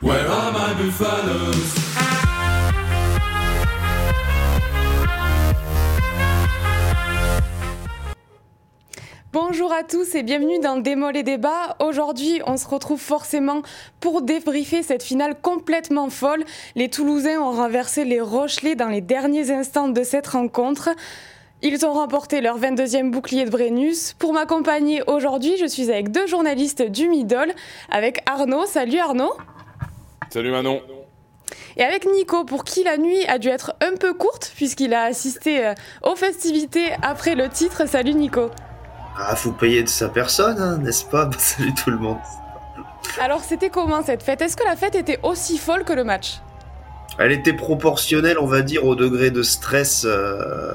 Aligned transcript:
Where 0.00 0.30
are 0.30 0.52
my 0.52 0.80
buffaloes? 0.80 1.74
Bonjour 9.32 9.72
à 9.72 9.82
tous 9.82 10.14
et 10.14 10.22
bienvenue 10.22 10.60
dans 10.60 10.76
Démol 10.76 11.16
et 11.16 11.24
Débat. 11.24 11.76
Aujourd'hui, 11.80 12.40
on 12.46 12.56
se 12.56 12.68
retrouve 12.68 13.00
forcément 13.00 13.62
pour 13.98 14.22
débriefer 14.22 14.84
cette 14.84 15.02
finale 15.02 15.34
complètement 15.34 16.10
folle. 16.10 16.44
Les 16.76 16.88
Toulousains 16.88 17.40
ont 17.40 17.50
renversé 17.50 18.04
les 18.04 18.20
Rochelais 18.20 18.76
dans 18.76 18.88
les 18.88 19.00
derniers 19.00 19.50
instants 19.50 19.88
de 19.88 20.04
cette 20.04 20.28
rencontre. 20.28 20.90
Ils 21.62 21.84
ont 21.84 21.92
remporté 21.92 22.40
leur 22.40 22.60
22e 22.60 23.10
bouclier 23.10 23.46
de 23.46 23.50
Brennus. 23.50 24.14
Pour 24.20 24.32
m'accompagner 24.32 25.02
aujourd'hui, 25.08 25.56
je 25.58 25.66
suis 25.66 25.90
avec 25.90 26.12
deux 26.12 26.28
journalistes 26.28 26.82
du 26.82 27.08
Middle, 27.08 27.52
avec 27.90 28.22
Arnaud. 28.26 28.64
Salut 28.64 29.00
Arnaud. 29.00 29.32
Salut 30.30 30.50
Manon. 30.50 30.82
Et 31.78 31.82
avec 31.82 32.04
Nico, 32.04 32.44
pour 32.44 32.64
qui 32.64 32.84
la 32.84 32.98
nuit 32.98 33.24
a 33.28 33.38
dû 33.38 33.48
être 33.48 33.74
un 33.80 33.96
peu 33.96 34.12
courte, 34.12 34.52
puisqu'il 34.54 34.92
a 34.92 35.04
assisté 35.04 35.66
euh, 35.66 35.74
aux 36.02 36.16
festivités 36.16 36.90
après 37.02 37.34
le 37.34 37.48
titre. 37.48 37.88
Salut 37.88 38.14
Nico. 38.14 38.50
Ah, 39.16 39.34
faut 39.36 39.52
payer 39.52 39.82
de 39.82 39.88
sa 39.88 40.08
personne, 40.08 40.58
hein, 40.58 40.78
n'est-ce 40.78 41.06
pas? 41.06 41.30
Salut 41.38 41.72
tout 41.72 41.90
le 41.90 41.98
monde. 41.98 42.18
Alors, 43.18 43.42
c'était 43.42 43.70
comment 43.70 44.02
cette 44.02 44.22
fête? 44.22 44.42
Est-ce 44.42 44.56
que 44.56 44.64
la 44.64 44.76
fête 44.76 44.94
était 44.94 45.18
aussi 45.22 45.56
folle 45.56 45.84
que 45.84 45.94
le 45.94 46.04
match? 46.04 46.40
Elle 47.18 47.32
était 47.32 47.52
proportionnelle, 47.52 48.38
on 48.38 48.46
va 48.46 48.62
dire, 48.62 48.84
au 48.84 48.94
degré 48.94 49.30
de 49.30 49.42
stress 49.42 50.04
euh, 50.06 50.72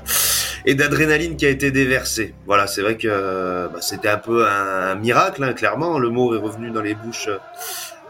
et 0.66 0.76
d'adrénaline 0.76 1.38
qui 1.38 1.46
a 1.46 1.50
été 1.50 1.72
déversé. 1.72 2.36
Voilà, 2.46 2.68
c'est 2.68 2.82
vrai 2.82 2.98
que 2.98 3.08
euh, 3.10 3.68
bah, 3.70 3.80
c'était 3.82 4.10
un 4.10 4.18
peu 4.18 4.46
un, 4.46 4.96
miracle, 4.96 5.42
hein, 5.44 5.54
clairement. 5.54 6.00
Le 6.00 6.10
mot 6.10 6.36
est 6.36 6.40
revenu 6.40 6.70
dans 6.72 6.82
les 6.82 6.96
bouches 6.96 7.30
euh, 7.30 7.38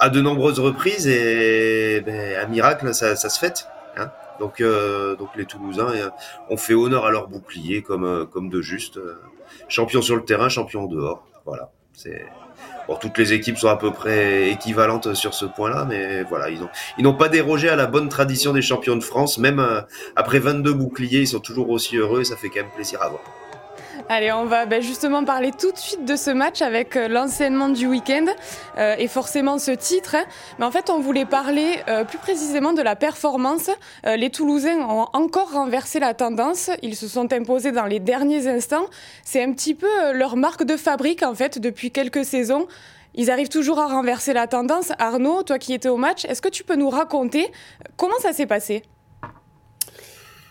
à 0.04 0.10
de 0.10 0.20
nombreuses 0.22 0.60
reprises 0.60 1.08
et 1.08 2.02
ben, 2.06 2.38
un 2.44 2.48
miracle, 2.48 2.94
ça, 2.94 3.16
ça 3.16 3.30
se 3.30 3.40
fête. 3.40 3.68
Hein. 3.96 4.12
Donc, 4.40 4.60
euh, 4.60 5.16
donc 5.16 5.30
les 5.38 5.46
Toulousains 5.46 5.94
euh, 5.94 6.10
ont 6.50 6.58
fait 6.58 6.74
honneur 6.74 7.06
à 7.06 7.12
leur 7.12 7.28
bouclier 7.30 7.82
comme, 7.82 8.04
euh, 8.04 8.26
comme 8.26 8.50
de 8.50 8.62
juste. 8.62 8.98
euh, 8.98 9.16
champion 9.68 10.02
sur 10.02 10.16
le 10.16 10.26
terrain, 10.26 10.50
champion 10.50 10.86
dehors. 10.88 11.26
Voilà. 11.46 11.70
C'est 11.94 12.26
bon, 12.88 12.96
toutes 12.96 13.18
les 13.18 13.34
équipes 13.34 13.58
sont 13.58 13.70
à 13.70 13.78
peu 13.78 13.92
près 13.92 14.50
équivalentes 14.50 15.14
sur 15.14 15.34
ce 15.34 15.46
point-là, 15.46 15.86
mais 15.88 16.24
voilà, 16.24 16.50
ils 16.50 16.62
ont 16.64 16.70
ils 16.98 17.04
n'ont 17.04 17.14
pas 17.14 17.30
dérogé 17.30 17.70
à 17.70 17.76
la 17.76 17.86
bonne 17.86 18.10
tradition 18.10 18.52
des 18.52 18.62
champions 18.62 18.96
de 18.96 19.04
France. 19.04 19.38
Même 19.38 19.60
euh, 19.60 19.82
après 20.16 20.40
22 20.40 20.74
boucliers, 20.74 21.20
ils 21.22 21.28
sont 21.28 21.40
toujours 21.40 21.70
aussi 21.70 21.98
heureux 21.98 22.22
et 22.22 22.26
ça 22.26 22.36
fait 22.36 22.50
quand 22.50 22.62
même 22.62 22.72
plaisir 22.76 23.02
à 23.02 23.10
voir. 23.10 23.22
Allez, 24.10 24.32
on 24.32 24.46
va 24.46 24.66
ben, 24.66 24.82
justement 24.82 25.24
parler 25.24 25.52
tout 25.52 25.72
de 25.72 25.78
suite 25.78 26.04
de 26.04 26.16
ce 26.16 26.32
match 26.32 26.62
avec 26.62 26.96
euh, 26.96 27.08
l'enseignement 27.08 27.70
du 27.70 27.88
week-end 27.88 28.26
euh, 28.78 28.96
et 28.98 29.08
forcément 29.08 29.60
ce 29.60 29.72
titre. 29.72 30.16
hein. 30.16 30.26
Mais 30.58 30.66
en 30.66 30.72
fait, 30.72 30.90
on 30.90 31.00
voulait 31.00 31.26
parler 31.26 31.80
euh, 31.88 32.04
plus 32.04 32.18
précisément 32.18 32.74
de 32.74 32.82
la 32.82 32.96
performance. 32.96 33.70
Les 34.04 34.30
Toulousains 34.30 34.80
ont 34.80 35.08
encore 35.14 35.52
renversé 35.52 36.00
la 36.00 36.14
tendance. 36.14 36.70
Ils 36.82 36.96
se 36.96 37.08
sont 37.08 37.32
imposés 37.32 37.72
dans 37.72 37.86
les 37.86 38.00
derniers 38.00 38.48
instants. 38.48 38.86
C'est 39.24 39.44
un 39.44 39.54
petit 39.54 39.76
peu 39.76 40.12
leur 40.14 40.36
marque 40.36 40.64
de 40.64 40.76
fabrique 40.76 41.24
en 41.24 41.36
fait 41.36 41.60
depuis 41.60 41.92
quelques 41.92 42.26
saisons. 42.26 42.68
Ils 43.16 43.30
arrivent 43.30 43.50
toujours 43.50 43.80
à 43.80 43.88
renverser 43.88 44.34
la 44.34 44.48
tendance. 44.48 44.92
Arnaud, 44.98 45.44
toi 45.44 45.60
qui 45.60 45.74
étais 45.74 45.90
au 45.90 45.98
match, 45.98 46.26
est-ce 46.26 46.42
que 46.42 46.50
tu 46.50 46.64
peux 46.64 46.76
nous 46.76 46.90
raconter 46.90 47.52
comment 47.96 48.18
ça 48.20 48.34
s'est 48.34 48.48
passé? 48.48 48.84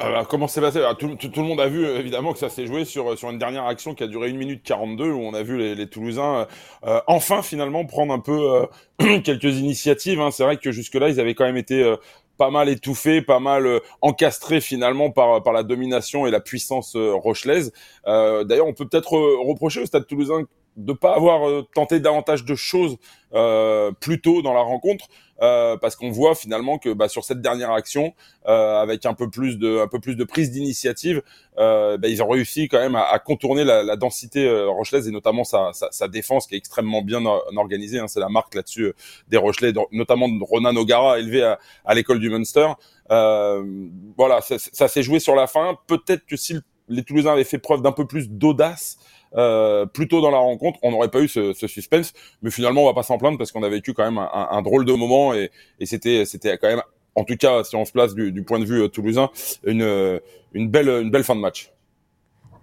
Alors, 0.05 0.27
comment 0.27 0.48
c'est 0.48 0.61
passé? 0.61 0.78
Alors, 0.78 0.97
tout, 0.97 1.06
le 1.06 1.42
monde 1.42 1.61
a 1.61 1.69
vu 1.69 1.84
euh, 1.86 1.97
évidemment 1.98 2.33
que 2.33 2.39
ça 2.41 2.48
s'est 2.48 2.67
joué 2.67 2.84
sur, 2.84 3.17
sur 3.17 3.31
une 3.31 3.39
dernière 3.39 3.67
action 3.67 3.95
qui 3.95 4.03
a 4.03 4.09
duré 4.09 4.31
1 4.31 4.33
minute 4.33 4.64
42 4.64 5.11
où 5.12 5.20
on 5.20 5.33
a 5.33 5.44
vu 5.44 5.56
les, 5.56 5.86
Toulousains 5.89 6.41
euh, 6.41 6.44
euh, 6.86 7.00
enfin 7.06 7.41
finalement 7.42 7.84
prendre 7.86 8.12
un 8.12 8.19
peu 8.19 8.67
euh, 9.00 9.20
quelques 9.25 9.59
initiatives. 9.59 10.20
hein. 10.20 10.33
C'est 10.33 10.42
vrai 10.42 10.56
que 10.56 10.72
jusque-là 10.72 11.09
ils 11.09 11.20
avaient 11.20 11.34
quand 11.34 11.44
même 11.44 11.56
été 11.56 11.84
euh, 11.84 11.97
pas 12.36 12.50
mal 12.50 12.69
étouffés, 12.69 13.22
pas 13.22 13.39
mal 13.39 13.67
euh, 13.67 13.78
encastrés 14.00 14.61
finalement 14.61 15.11
par, 15.12 15.41
par 15.44 15.53
la 15.53 15.62
domination 15.62 16.27
et 16.27 16.33
la 16.33 16.41
puissance 16.41 16.97
euh, 16.97 17.14
rochelaise. 17.14 17.72
Euh, 18.09 18.43
D'ailleurs 18.43 18.66
on 18.66 18.72
peut 18.72 18.88
peut-être 18.88 19.16
euh, 19.16 19.37
reprocher 19.47 19.82
au 19.82 19.87
Stade 19.87 20.09
Toulousain 20.09 20.43
de 20.77 20.93
pas 20.93 21.15
avoir 21.15 21.49
euh, 21.49 21.66
tenté 21.75 22.00
davantage 22.00 22.44
de 22.44 22.55
choses 22.55 22.97
euh, 23.34 23.93
plus 23.93 24.21
tôt 24.21 24.43
dans 24.43 24.55
la 24.55 24.60
rencontre, 24.60 25.06
euh, 25.41 25.77
parce 25.77 25.97
qu'on 25.97 26.10
voit 26.10 26.34
finalement 26.34 26.78
que 26.78 26.93
bah, 26.93 27.09
sur 27.09 27.25
cette 27.25 27.41
dernière 27.41 27.72
action, 27.72 28.15
euh, 28.47 28.81
avec 28.81 29.05
un 29.06 29.15
peu 29.15 29.28
plus 29.28 29.59
de, 29.59 29.81
un 29.81 29.88
peu 29.88 29.99
plus 29.99 30.16
de 30.16 30.25
prise 30.25 30.50
d'initiative, 30.50 31.22
euh, 31.59 31.99
bah, 31.99 32.09
ils 32.09 32.22
ont 32.22 32.28
réussi 32.28 32.69
quand 32.69 32.78
même 32.78 32.94
à, 32.94 33.03
à 33.03 33.19
contourner 33.19 33.65
la, 33.65 33.83
la 33.83 33.97
densité 33.97 34.47
euh, 34.47 34.69
rochelaise 34.69 35.09
et 35.09 35.10
notamment 35.10 35.44
sa, 35.44 35.72
sa, 35.72 35.91
sa 35.91 36.09
défense 36.09 36.47
qui 36.47 36.55
est 36.55 36.59
extrêmement 36.59 37.03
bien 37.03 37.25
or- 37.27 37.44
organisée. 37.56 37.99
Hein, 37.99 38.09
c'est 38.09 38.21
la 38.21 38.28
marque 38.28 38.54
là-dessus 38.54 38.93
des 39.28 39.37
Rochelais, 39.37 39.72
notamment 39.91 40.28
de 40.28 40.43
Ronan 40.43 40.77
O'Gara, 40.77 41.19
élevé 41.19 41.43
à, 41.43 41.59
à 41.84 41.94
l'école 41.94 42.21
du 42.21 42.31
Munster. 42.31 42.69
Voilà, 43.09 44.41
ça, 44.41 44.56
ça 44.59 44.89
s'est 44.89 45.03
joué 45.03 45.19
sur 45.21 45.34
la 45.34 45.47
fin. 45.47 45.77
Peut-être 45.87 46.25
que 46.25 46.37
si 46.37 46.54
les 46.88 47.03
Toulousains 47.03 47.32
avaient 47.32 47.44
fait 47.44 47.59
preuve 47.59 47.82
d'un 47.82 47.93
peu 47.93 48.06
plus 48.06 48.28
d'audace 48.28 48.98
euh, 49.34 49.87
plus 49.87 50.09
tôt 50.09 50.20
dans 50.20 50.31
la 50.31 50.38
rencontre, 50.38 50.78
on 50.82 50.91
n'aurait 50.91 51.10
pas 51.10 51.20
eu 51.20 51.28
ce, 51.28 51.53
ce 51.53 51.66
suspense. 51.66 52.12
Mais 52.43 52.50
finalement, 52.50 52.82
on 52.82 52.87
va 52.87 52.94
pas 52.94 53.03
s'en 53.03 53.19
plaindre 53.19 53.38
parce 53.38 53.50
qu'on 53.53 53.62
a 53.62 53.69
vécu 53.69 53.94
quand 53.94 54.04
même 54.04 54.19
un, 54.19 54.62
drôle 54.62 54.84
de 54.84 54.92
moment 54.92 55.32
et, 55.34 55.50
et 55.81 55.87
c'était 55.87 56.25
c'était 56.25 56.59
quand 56.59 56.69
même, 56.69 56.82
en 57.15 57.25
tout 57.25 57.37
cas, 57.37 57.65
si 57.65 57.76
on 57.76 57.84
se 57.84 57.92
place 57.92 58.15
du, 58.15 58.32
du 58.32 58.42
point 58.42 58.59
de 58.59 58.65
vue 58.65 58.82
euh, 58.82 58.88
toulousain, 58.88 59.31
une 59.65 59.82
euh, 59.82 60.19
une 60.53 60.69
belle 60.69 60.88
une 60.88 61.10
belle 61.10 61.25
fin 61.25 61.34
de 61.34 61.41
match. 61.41 61.72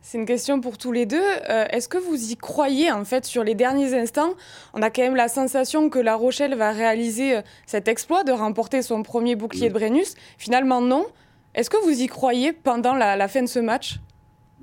C'est 0.02 0.18
une 0.18 0.26
question 0.26 0.62
pour 0.62 0.78
tous 0.78 0.92
les 0.92 1.06
deux. 1.06 1.22
Euh, 1.50 1.66
Est-ce 1.70 1.90
que 1.90 1.98
vous 1.98 2.32
y 2.32 2.38
croyez 2.38 2.92
en 2.92 3.04
fait 3.04 3.26
sur 3.26 3.44
les 3.44 3.54
derniers 3.54 3.94
instants? 3.94 4.34
On 4.74 4.82
a 4.82 4.90
quand 4.90 5.02
même 5.02 5.16
la 5.16 5.28
sensation 5.28 5.90
que 5.90 6.00
La 6.00 6.16
Rochelle 6.16 6.56
va 6.56 6.72
réaliser 6.72 7.38
euh, 7.38 7.42
cet 7.66 7.88
exploit 7.88 8.24
de 8.24 8.32
remporter 8.32 8.82
son 8.82 9.04
premier 9.04 9.36
bouclier 9.36 9.70
de 9.70 9.74
Brennus. 9.74 10.16
Finalement, 10.38 10.82
non. 10.82 11.06
Est-ce 11.54 11.70
que 11.70 11.78
vous 11.84 12.02
y 12.02 12.08
croyez 12.08 12.54
pendant 12.54 12.94
la 12.94 13.28
fin 13.28 13.42
de 13.42 13.48
ce 13.48 13.60
match? 13.60 14.00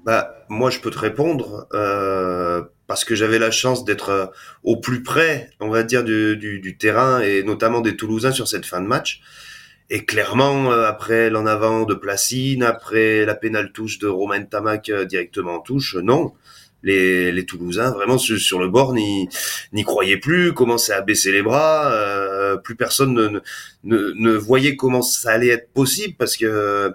Bah, 0.07 0.37
moi, 0.49 0.71
je 0.71 0.79
peux 0.79 0.91
te 0.93 1.01
répondre 1.01 1.67
euh, 1.75 2.63
parce 2.87 3.05
que 3.05 3.17
j'avais 3.17 3.41
la 3.41 3.51
chance 3.51 3.85
d'être 3.85 4.11
euh, 4.11 4.27
au 4.63 4.77
plus 4.77 5.03
près, 5.03 5.51
on 5.59 5.69
va 5.69 5.83
dire, 5.83 6.05
du, 6.05 6.37
du, 6.37 6.61
du 6.61 6.79
terrain 6.79 7.19
et 7.19 7.43
notamment 7.43 7.81
des 7.81 7.97
Toulousains 7.97 8.31
sur 8.31 8.47
cette 8.47 8.67
fin 8.67 8.81
de 8.81 8.87
match. 8.87 9.21
Et 9.91 10.05
clairement, 10.05 10.71
euh, 10.71 10.87
après 10.87 11.29
l'en 11.29 11.45
avant 11.45 11.83
de 11.83 11.95
Placine, 11.95 12.63
après 12.63 13.25
la 13.25 13.35
pénale 13.35 13.73
touche 13.73 13.99
de 13.99 14.07
Romain 14.07 14.45
Tamac 14.45 14.91
euh, 14.91 15.05
directement 15.05 15.57
en 15.57 15.61
touche, 15.61 15.97
non. 15.97 16.35
Les, 16.85 17.33
les 17.33 17.45
Toulousains, 17.45 17.91
vraiment 17.91 18.17
sur, 18.17 18.39
sur 18.39 18.61
le 18.61 18.69
bord, 18.69 18.95
n'y 18.95 19.29
n'y 19.73 19.83
croyaient 19.83 20.19
plus, 20.19 20.55
commençaient 20.55 20.93
à 20.93 21.01
baisser 21.01 21.33
les 21.33 21.43
bras. 21.43 21.91
plus 22.63 22.77
personne 22.77 23.13
ne, 23.13 23.27
ne, 23.29 23.41
ne, 23.83 24.13
ne 24.15 24.33
voyait 24.37 24.77
comment 24.77 25.03
ça 25.03 25.33
allait 25.33 25.49
être 25.49 25.73
possible 25.73 26.15
parce 26.17 26.37
que 26.37 26.95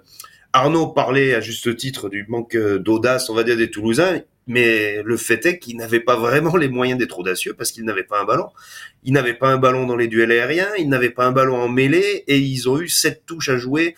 Arnaud 0.54 0.88
parlait 0.88 1.34
à 1.34 1.40
juste 1.42 1.76
titre 1.78 2.10
du 2.10 2.26
manque 2.28 2.56
euh, 2.56 2.78
d'audace, 2.78 3.30
on 3.30 3.34
va 3.36 3.44
dire, 3.44 3.56
des 3.56 3.70
Toulousains, 3.72 4.22
mais 4.48 5.02
le 5.04 5.16
fait 5.16 5.46
est 5.46 5.60
qu'ils 5.60 5.78
n'avaient 5.78 6.02
pas 6.02 6.18
vraiment 6.18 6.58
les 6.58 6.68
moyens 6.68 7.00
d'être 7.00 7.20
audacieux 7.20 7.54
parce 7.58 7.72
qu'ils 7.72 7.86
n'avaient 7.86 8.04
pas 8.04 8.20
un 8.22 8.26
ballon. 8.26 8.48
Ils 9.04 9.14
n'avaient 9.14 9.34
pas 9.34 9.48
un 9.50 9.58
ballon 9.58 9.86
dans 9.86 9.96
les 9.96 10.08
duels 10.08 10.32
aériens, 10.32 10.70
ils 10.78 10.90
n'avaient 10.90 11.10
pas 11.12 11.26
un 11.26 11.32
ballon 11.32 11.56
en 11.56 11.70
mêlée 11.70 12.24
et 12.28 12.38
ils 12.38 12.68
ont 12.70 12.80
eu 12.82 12.90
sept 12.90 13.24
touches 13.26 13.50
à 13.50 13.58
jouer 13.58 13.96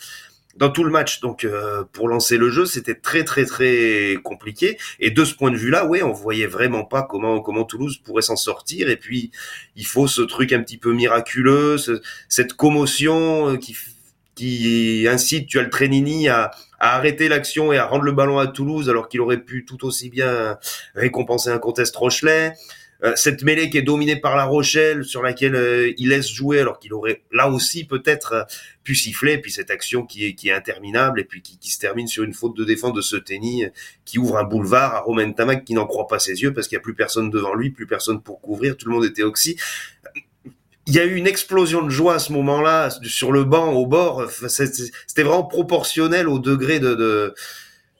dans 0.55 0.69
tout 0.69 0.83
le 0.83 0.91
match. 0.91 1.21
Donc 1.21 1.43
euh, 1.45 1.83
pour 1.91 2.07
lancer 2.07 2.37
le 2.37 2.51
jeu, 2.51 2.65
c'était 2.67 2.93
très 2.93 3.23
très 3.23 3.45
très 3.45 4.17
compliqué. 4.23 4.77
Et 4.99 5.09
de 5.09 5.25
ce 5.25 5.33
point 5.33 5.49
de 5.49 5.57
vue-là, 5.57 5.87
ouais, 5.87 6.03
on 6.03 6.11
voyait 6.11 6.45
vraiment 6.45 6.83
pas 6.83 7.01
comment 7.01 7.41
comment 7.41 7.63
Toulouse 7.63 7.97
pourrait 8.03 8.21
s'en 8.21 8.35
sortir. 8.35 8.89
Et 8.89 8.97
puis 8.97 9.31
il 9.75 9.87
faut 9.87 10.07
ce 10.07 10.21
truc 10.21 10.53
un 10.53 10.61
petit 10.61 10.77
peu 10.77 10.93
miraculeux, 10.93 11.79
ce- 11.79 12.01
cette 12.29 12.53
commotion 12.53 13.53
euh, 13.53 13.57
qui 13.57 13.75
qui 14.35 15.07
incite 15.09 15.47
Tual 15.47 15.69
Trenini 15.69 16.27
à, 16.27 16.51
à 16.79 16.95
arrêter 16.95 17.29
l'action 17.29 17.71
et 17.71 17.77
à 17.77 17.85
rendre 17.85 18.03
le 18.03 18.11
ballon 18.11 18.39
à 18.39 18.47
Toulouse 18.47 18.89
alors 18.89 19.07
qu'il 19.07 19.21
aurait 19.21 19.41
pu 19.41 19.65
tout 19.65 19.85
aussi 19.85 20.09
bien 20.09 20.57
récompenser 20.95 21.49
un 21.49 21.59
contest 21.59 21.95
Rochelet. 21.95 22.53
Euh, 23.03 23.13
cette 23.17 23.43
mêlée 23.43 23.69
qui 23.69 23.77
est 23.77 23.81
dominée 23.81 24.15
par 24.15 24.37
La 24.37 24.45
Rochelle, 24.45 25.03
sur 25.03 25.21
laquelle 25.21 25.55
euh, 25.55 25.91
il 25.97 26.09
laisse 26.09 26.29
jouer 26.29 26.61
alors 26.61 26.79
qu'il 26.79 26.93
aurait 26.93 27.21
là 27.33 27.49
aussi 27.49 27.83
peut-être 27.83 28.33
euh, 28.33 28.43
pu 28.85 28.95
siffler, 28.95 29.37
puis 29.39 29.51
cette 29.51 29.71
action 29.71 30.05
qui 30.05 30.25
est, 30.25 30.35
qui 30.35 30.47
est 30.47 30.53
interminable 30.53 31.19
et 31.19 31.25
puis 31.25 31.41
qui, 31.41 31.57
qui 31.57 31.69
se 31.69 31.79
termine 31.79 32.07
sur 32.07 32.23
une 32.23 32.33
faute 32.33 32.55
de 32.55 32.63
défense 32.63 32.93
de 32.93 33.01
ce 33.01 33.17
tennis 33.17 33.67
qui 34.05 34.19
ouvre 34.19 34.37
un 34.37 34.45
boulevard 34.45 34.95
à 34.95 35.01
Romain 35.01 35.29
Tamac 35.33 35.65
qui 35.65 35.73
n'en 35.73 35.85
croit 35.85 36.07
pas 36.07 36.19
ses 36.19 36.41
yeux 36.43 36.53
parce 36.53 36.69
qu'il 36.69 36.77
n'y 36.77 36.81
a 36.81 36.83
plus 36.83 36.95
personne 36.95 37.29
devant 37.29 37.53
lui, 37.53 37.71
plus 37.71 37.87
personne 37.87 38.21
pour 38.21 38.39
couvrir, 38.39 38.77
tout 38.77 38.87
le 38.87 38.95
monde 38.95 39.05
était 39.05 39.23
oxy 39.23 39.57
il 40.85 40.93
y 40.93 40.99
a 40.99 41.05
eu 41.05 41.15
une 41.15 41.27
explosion 41.27 41.81
de 41.81 41.89
joie 41.89 42.15
à 42.15 42.19
ce 42.19 42.33
moment-là 42.33 42.89
sur 43.03 43.31
le 43.31 43.43
banc 43.43 43.71
au 43.71 43.85
bord. 43.85 44.29
C'était 44.47 45.23
vraiment 45.23 45.43
proportionnel 45.43 46.27
au 46.27 46.39
degré 46.39 46.79
de, 46.79 46.93
de 46.93 47.35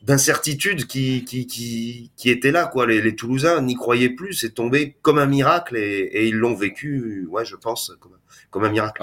d'incertitude 0.01 0.85
qui, 0.85 1.23
qui, 1.23 1.47
qui, 1.47 2.11
qui 2.17 2.29
était 2.29 2.51
là. 2.51 2.65
Quoi. 2.65 2.85
Les, 2.87 3.15
Toulousains 3.15 3.61
n'y 3.61 3.75
croyaient 3.75 4.09
plus. 4.09 4.33
C'est 4.33 4.53
tombé 4.53 4.97
comme 5.01 5.17
un 5.17 5.25
miracle 5.25 5.77
et, 5.77 6.09
et 6.11 6.27
ils 6.27 6.35
l'ont 6.35 6.55
vécu, 6.55 7.25
ouais, 7.29 7.45
je 7.45 7.55
pense, 7.55 7.93
comme, 8.01 8.17
comme 8.51 8.65
un 8.65 8.69
miracle. 8.69 9.01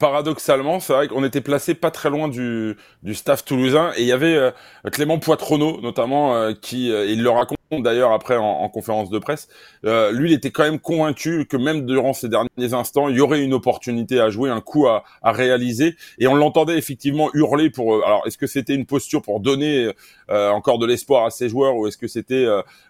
Paradoxalement, 0.00 0.80
c'est 0.80 0.94
vrai 0.94 1.08
qu'on 1.08 1.22
était 1.24 1.42
placé 1.42 1.74
pas 1.74 1.90
très 1.90 2.08
loin 2.08 2.26
du, 2.26 2.76
du 3.02 3.14
staff 3.14 3.44
toulousain 3.44 3.92
et 3.96 4.00
il 4.00 4.06
y 4.06 4.12
avait 4.12 4.34
euh, 4.34 4.50
Clément 4.90 5.18
Poitronneau 5.18 5.78
notamment 5.82 6.34
euh, 6.34 6.52
qui, 6.58 6.90
euh, 6.90 7.04
il 7.04 7.22
le 7.22 7.28
raconte 7.28 7.58
d'ailleurs 7.70 8.10
après 8.10 8.36
en, 8.36 8.68
conférence 8.68 9.10
de 9.10 9.18
presse, 9.20 9.48
lui 9.84 10.30
il 10.30 10.32
était 10.32 10.50
quand 10.50 10.64
même 10.64 10.80
convaincu 10.80 11.46
que 11.46 11.56
même 11.56 11.86
durant 11.86 12.12
ces 12.12 12.28
derniers 12.28 12.74
instants, 12.74 13.08
il 13.08 13.16
y 13.16 13.20
aurait 13.20 13.44
une 13.44 13.54
opportunité 13.54 14.18
à 14.18 14.28
jouer, 14.28 14.50
un 14.50 14.60
coup 14.60 14.88
à, 14.88 15.04
à 15.22 15.30
réaliser 15.30 15.94
et 16.18 16.26
on 16.26 16.34
l'entendait 16.34 16.76
effectivement 16.76 17.30
hurler 17.32 17.70
pour. 17.70 18.04
alors 18.04 18.26
est-ce 18.26 18.38
que 18.38 18.48
c'était 18.48 18.74
une 18.74 18.86
posture 18.86 19.22
pour 19.22 19.38
donner 19.38 19.88
encore 20.28 20.80
de 20.80 20.86
l'espoir 20.86 21.26
à 21.26 21.30
ses 21.30 21.48
joueurs 21.48 21.76
ou 21.76 21.86
est-ce 21.86 21.96
que 21.96 22.08
c'était 22.08 22.44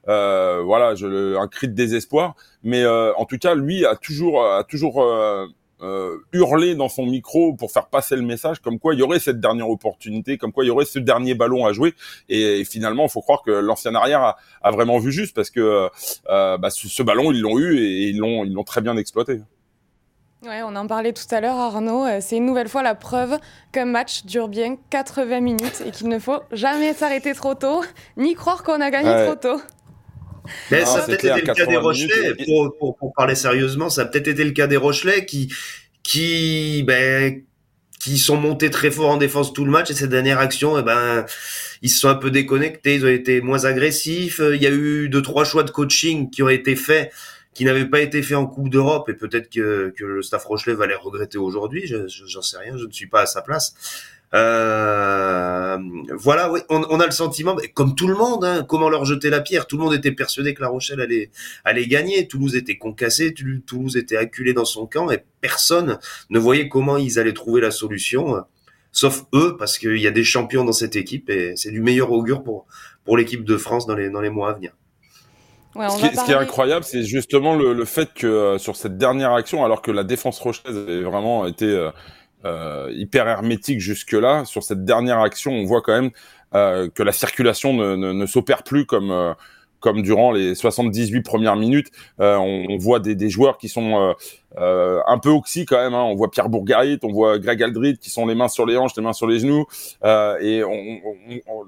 voilà 0.07 0.95
je, 0.95 1.37
un 1.37 1.47
cri 1.47 1.69
de 1.69 1.75
désespoir 1.75 2.35
Mais 2.63 2.87
en 2.87 3.27
tout 3.27 3.37
cas, 3.37 3.55
lui 3.55 3.85
a 3.85 3.97
toujours 3.97 4.47
a 4.47 4.65
toujours 4.65 5.05
euh, 5.83 6.19
hurler 6.33 6.75
dans 6.75 6.89
son 6.89 7.07
micro 7.07 7.55
pour 7.55 7.71
faire 7.73 7.87
passer 7.87 8.17
le 8.17 8.23
message 8.23 8.61
comme 8.61 8.79
quoi 8.79 8.95
il 8.95 9.01
y 9.01 9.03
aurait 9.03 9.19
cette 9.19 9.41
dernière 9.41 9.71
opportunité, 9.71 10.39
comme 10.39 10.53
quoi 10.53 10.65
il 10.65 10.69
y 10.69 10.71
aurait 10.71 10.85
ce 10.85 10.99
dernier 10.99 11.35
ballon 11.35 11.67
à 11.67 11.73
jouer. 11.73 11.95
Et, 12.29 12.65
finalement, 12.65 13.05
il 13.05 13.11
faut 13.11 13.23
croire 13.23 13.43
que 13.43 13.51
l'ancien 13.51 13.95
arrière 13.95 14.21
a, 14.21 14.37
a, 14.63 14.71
vraiment 14.71 14.99
vu 14.99 15.13
juste 15.13 15.35
parce 15.35 15.51
que 15.51 15.89
euh, 16.29 16.59
bah, 16.59 16.71
ce, 16.71 17.03
ballon, 17.03 17.33
ils 17.33 17.41
l'ont 17.41 17.59
eu 17.59 17.79
et 17.79 18.09
ils 18.09 18.19
l'ont 18.19 18.45
ils 18.45 18.53
l'ont 18.53 18.65
très 18.65 18.81
bien 18.81 18.97
exploité. 18.97 19.41
Ouais, 20.43 20.63
on 20.63 20.75
en 20.75 20.87
parlait 20.87 21.13
tout 21.13 21.35
à 21.35 21.41
l'heure, 21.43 21.57
Arnaud. 21.57 22.07
Euh, 22.07 22.19
c'est 22.21 22.39
une 22.39 22.47
nouvelle 22.47 22.69
fois 22.69 22.83
la 22.83 22.95
preuve 22.95 23.39
qu'un 23.73 23.85
match 23.85 24.25
dure 24.25 24.49
bien 24.49 24.77
80 24.89 25.41
minutes 25.41 25.83
et 25.85 25.91
qu'il 25.91 26.09
ne 26.09 26.19
faut 26.19 26.41
jamais 26.51 26.95
s'arrêter 26.95 27.35
trop 27.35 27.55
tôt, 27.55 27.83
ni 28.17 28.35
croire 28.35 28.63
qu'on 28.63 28.81
a 28.81 28.91
gagné 28.91 29.27
trop 29.27 29.35
tôt. 29.35 29.61
Mais 30.71 30.85
ça 30.85 30.99
a 30.99 31.07
peut-être 31.07 31.25
été 31.25 31.47
le 31.47 31.55
cas 31.55 31.67
des 31.67 31.77
Rochelais, 31.77 32.35
pour, 32.45 32.97
pour, 32.97 33.13
parler 33.15 33.35
sérieusement, 33.35 33.91
ça 33.91 34.03
a 34.03 34.05
peut-être 34.07 34.29
été 34.29 34.45
le 34.45 34.53
cas 34.53 34.67
des 34.67 34.77
Rochelais 34.77 35.25
qui, 35.27 35.53
qui, 36.03 36.83
ben, 36.87 37.43
qui 38.01 38.19
sont 38.19 38.37
montés 38.37 38.71
très 38.71 38.91
fort 38.91 39.11
en 39.11 39.17
défense 39.19 39.53
tout 39.53 39.65
le 39.65 39.71
match 39.71 39.91
et 39.91 39.95
cette 39.95 40.11
dernière 40.11 40.39
action, 40.39 40.79
eh 40.79 40.83
ben, 40.83 41.27
ils 41.83 41.91
se 41.91 42.01
sont 42.01 42.09
un 42.09 42.15
peu 42.15 42.31
déconnectés, 42.31 42.97
ils 42.97 43.05
ont 43.05 43.09
été 43.09 43.41
moins 43.41 43.65
agressifs. 43.65 44.41
Il 44.41 44.63
y 44.63 44.67
a 44.67 44.71
eu 44.71 45.09
deux 45.09 45.23
trois 45.23 45.45
choix 45.45 45.63
de 45.63 45.71
coaching 45.71 46.31
qui 46.31 46.43
ont 46.43 46.49
été 46.49 46.77
faits, 46.77 47.13
qui 47.53 47.65
n'avaient 47.65 47.89
pas 47.89 48.01
été 48.01 48.23
faits 48.23 48.39
en 48.39 48.47
Coupe 48.47 48.71
d'Europe 48.71 49.09
et 49.11 49.15
peut-être 49.15 49.51
que, 49.51 49.93
que 49.97 50.05
le 50.05 50.23
staff 50.23 50.45
Rochelet 50.45 50.75
va 50.75 50.87
les 50.87 50.95
regretter 50.95 51.39
aujourd'hui. 51.39 51.87
J'en 51.87 52.43
sais 52.43 52.59
rien, 52.59 52.77
je 52.77 52.87
ne 52.87 52.93
suis 52.93 53.07
pas 53.07 53.23
à 53.23 53.27
sa 53.27 53.43
place. 53.43 53.75
Euh, 54.33 55.79
voilà, 56.15 56.53
oui, 56.53 56.61
on, 56.69 56.85
on, 56.89 57.01
a 57.01 57.07
le 57.07 57.11
sentiment, 57.11 57.57
comme 57.75 57.97
tout 57.97 58.07
le 58.07 58.15
monde, 58.15 58.45
hein, 58.45 58.65
comment 58.69 58.89
leur 58.89 59.05
jeter 59.05 59.29
la 59.29 59.41
pierre? 59.41 59.67
Tout 59.67 59.77
le 59.77 59.85
monde 59.85 59.95
était 59.95 60.13
persuadé 60.13 60.55
que 60.55 60.63
La 60.63 60.69
Rochelle 60.69 61.01
allait, 61.01 61.31
allait 61.65 61.87
gagner. 61.87 62.29
Toulouse 62.29 62.55
était 62.55 62.79
concassé, 62.79 63.35
Toulouse 63.35 63.97
était 63.97 64.17
acculé 64.17 64.53
dans 64.53 64.65
son 64.65 64.87
camp 64.87 65.11
et 65.11 65.25
personne 65.41 65.99
ne 66.31 66.39
voyait 66.39 66.69
comment 66.69 66.97
ils 66.97 67.19
allaient 67.19 67.33
trouver 67.33 67.61
la 67.61 67.73
solution, 67.73 68.45
sauf 68.93 69.25
eux, 69.35 69.57
parce 69.59 69.79
qu'il 69.79 69.99
y 69.99 70.07
a 70.07 70.13
des 70.13 70.25
champions 70.25 70.65
dans 70.65 70.73
cette 70.73 70.95
équipe 70.95 71.29
et 71.29 71.55
c'est 71.57 71.73
du 71.73 71.81
meilleur 71.81 72.13
augure 72.13 72.45
pour, 72.45 72.67
pour 73.05 73.17
l'équipe 73.17 73.45
de 73.45 73.57
France 73.57 73.87
dans 73.87 73.97
les, 73.97 74.11
dans 74.11 74.21
les 74.21 74.31
mois 74.31 74.51
à 74.51 74.53
venir. 74.53 74.73
Ouais, 75.77 75.89
ce, 75.89 75.97
qui, 76.01 76.17
ce, 76.17 76.25
qui, 76.25 76.33
est 76.33 76.35
incroyable, 76.35 76.85
c'est 76.85 77.05
justement 77.05 77.55
le, 77.55 77.73
le, 77.73 77.85
fait 77.85 78.13
que 78.13 78.27
euh, 78.27 78.59
sur 78.59 78.75
cette 78.75 78.99
dernière 78.99 79.33
action, 79.33 79.65
alors 79.65 79.83
que 79.83 79.93
la 79.93 80.03
défense 80.03 80.41
rochaise 80.41 80.77
avait 80.77 81.03
vraiment 81.03 81.47
été 81.47 81.65
euh, 81.65 81.91
euh, 82.45 82.91
hyper 82.95 83.29
hermétique 83.29 83.81
jusque-là. 83.81 84.45
Sur 84.45 84.63
cette 84.63 84.85
dernière 84.85 85.21
action, 85.21 85.53
on 85.53 85.65
voit 85.65 85.83
quand 85.83 85.93
même 85.93 86.11
euh, 86.55 86.89
que 86.89 87.03
la 87.03 87.13
circulation 87.13 87.75
ne, 87.75 88.27
s'opère 88.27 88.63
plus 88.63 88.85
comme 88.85 89.11
euh, 89.11 89.35
comme 89.79 90.03
durant 90.03 90.33
les 90.33 90.55
78 90.55 91.23
premières 91.23 91.57
minutes. 91.57 91.91
Euh, 92.21 92.37
on, 92.37 92.77
voit 92.77 93.01
des, 93.01 93.31
joueurs 93.31 93.57
qui 93.57 93.69
sont 93.69 94.15
euh, 94.59 95.01
un 95.07 95.19
peu 95.19 95.31
oxy 95.31 95.65
quand 95.65 95.77
même. 95.77 95.95
Hein. 95.95 96.03
On 96.03 96.15
voit 96.15 96.31
Pierre 96.31 96.49
Bourgarit, 96.49 96.99
on 97.03 97.13
voit 97.13 97.39
Greg 97.39 97.63
Aldrid 97.63 97.99
qui 97.99 98.11
sont 98.11 98.27
les 98.27 98.35
mains 98.35 98.49
sur 98.49 98.67
les 98.67 98.77
hanches, 98.77 98.97
les 98.97 99.03
mains 99.03 99.13
sur 99.13 99.27
les 99.27 99.39
genoux. 99.39 99.67
Euh, 100.05 100.39
et 100.41 100.65
on, 100.65 101.01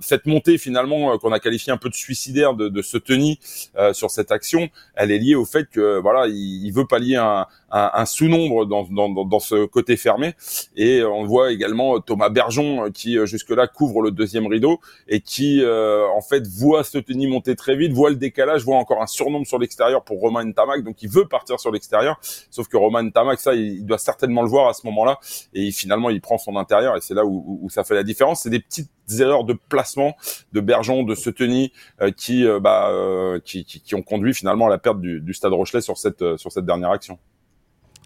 cette 0.01 0.27
montée 0.27 0.59
finalement 0.59 1.13
euh, 1.13 1.19
qu'on 1.19 1.33
a 1.33 1.39
qualifiée 1.39 1.73
un 1.73 1.77
peu 1.77 1.89
de 1.89 1.95
suicidaire 1.95 2.55
de, 2.55 2.69
de 2.69 2.83
ce 2.83 2.99
Tony 2.99 3.39
euh, 3.77 3.93
sur 3.93 4.11
cette 4.11 4.33
action, 4.33 4.69
elle 4.95 5.11
est 5.11 5.19
liée 5.19 5.35
au 5.35 5.45
fait 5.45 5.69
que 5.71 6.01
voilà, 6.01 6.27
il, 6.27 6.67
il 6.67 6.73
veut 6.73 6.87
pallier 6.87 7.17
un, 7.17 7.47
un, 7.71 7.91
un 7.95 8.07
sous-nombre 8.07 8.67
dans, 8.67 8.85
dans, 8.85 9.25
dans, 9.25 9.41
ce 9.41 9.65
côté 9.67 9.97
fermé. 9.97 10.35
Et 10.77 11.03
on 11.03 11.25
voit 11.25 11.53
également 11.53 12.01
Thomas 12.01 12.29
Bergeon 12.29 12.91
qui 12.93 13.19
jusque-là 13.27 13.67
couvre 13.67 14.03
le 14.03 14.11
deuxième 14.11 14.47
rideau 14.47 14.81
et 15.09 15.21
qui 15.21 15.63
en 15.65 16.21
fait 16.21 16.47
voit 16.47 16.85
ce 16.85 16.99
Tony 16.99 17.27
monter 17.27 17.57
très 17.57 17.77
vite, 17.77 17.93
voit 17.93 18.11
le 18.11 18.17
décalage, 18.17 18.65
voit 18.65 18.77
encore 18.77 19.03
un 19.03 19.07
surnombre 19.07 19.47
sur 19.47 19.59
l'extérieur 19.59 20.05
pour 20.05 20.21
Romain 20.21 20.51
Tamac, 20.53 20.83
donc 20.83 21.03
il 21.03 21.09
veut 21.09 21.27
partir 21.27 21.59
sur 21.61 21.71
l'extérieur. 21.71 22.19
Sauf 22.51 22.69
que 22.69 22.72
Roman 22.77 23.09
Tamac, 23.11 23.41
ça, 23.41 23.55
il, 23.55 23.85
doit 23.85 23.99
certainement 23.99 24.43
le 24.43 24.49
voir 24.49 24.69
à 24.69 24.73
ce 24.73 24.87
moment-là. 24.87 25.19
Et 25.55 25.71
finalement, 25.71 26.11
il 26.11 26.21
prend 26.21 26.39
son 26.39 26.57
intérieur 26.57 26.97
et 26.97 27.01
c'est 27.01 27.15
là 27.15 27.25
où, 27.25 27.69
ça 27.71 27.85
fait 27.85 27.95
la 27.95 28.03
différence. 28.03 28.43
C'est 28.43 28.51
des 28.51 28.61
petites 28.61 28.91
erreurs 29.19 29.45
de 29.45 29.55
placement 29.69 30.17
de 30.53 30.61
Bergeon, 30.61 31.03
de 31.03 31.15
Seteny, 31.15 31.73
euh, 32.01 32.11
qui, 32.11 32.47
euh, 32.47 32.61
bah, 32.61 32.89
euh, 32.91 33.41
qui, 33.45 33.65
qui, 33.65 33.95
ont 33.95 34.03
conduit 34.03 34.35
finalement 34.35 34.67
à 34.67 34.71
la 34.71 34.79
perte 34.79 35.01
du, 35.01 35.21
du 35.21 35.35
Stade 35.35 35.53
Rochelet 35.53 35.81
sur 35.81 35.99
cette, 35.99 36.37
sur 36.37 36.53
cette 36.53 36.65
dernière 36.67 36.91
action. 36.91 37.19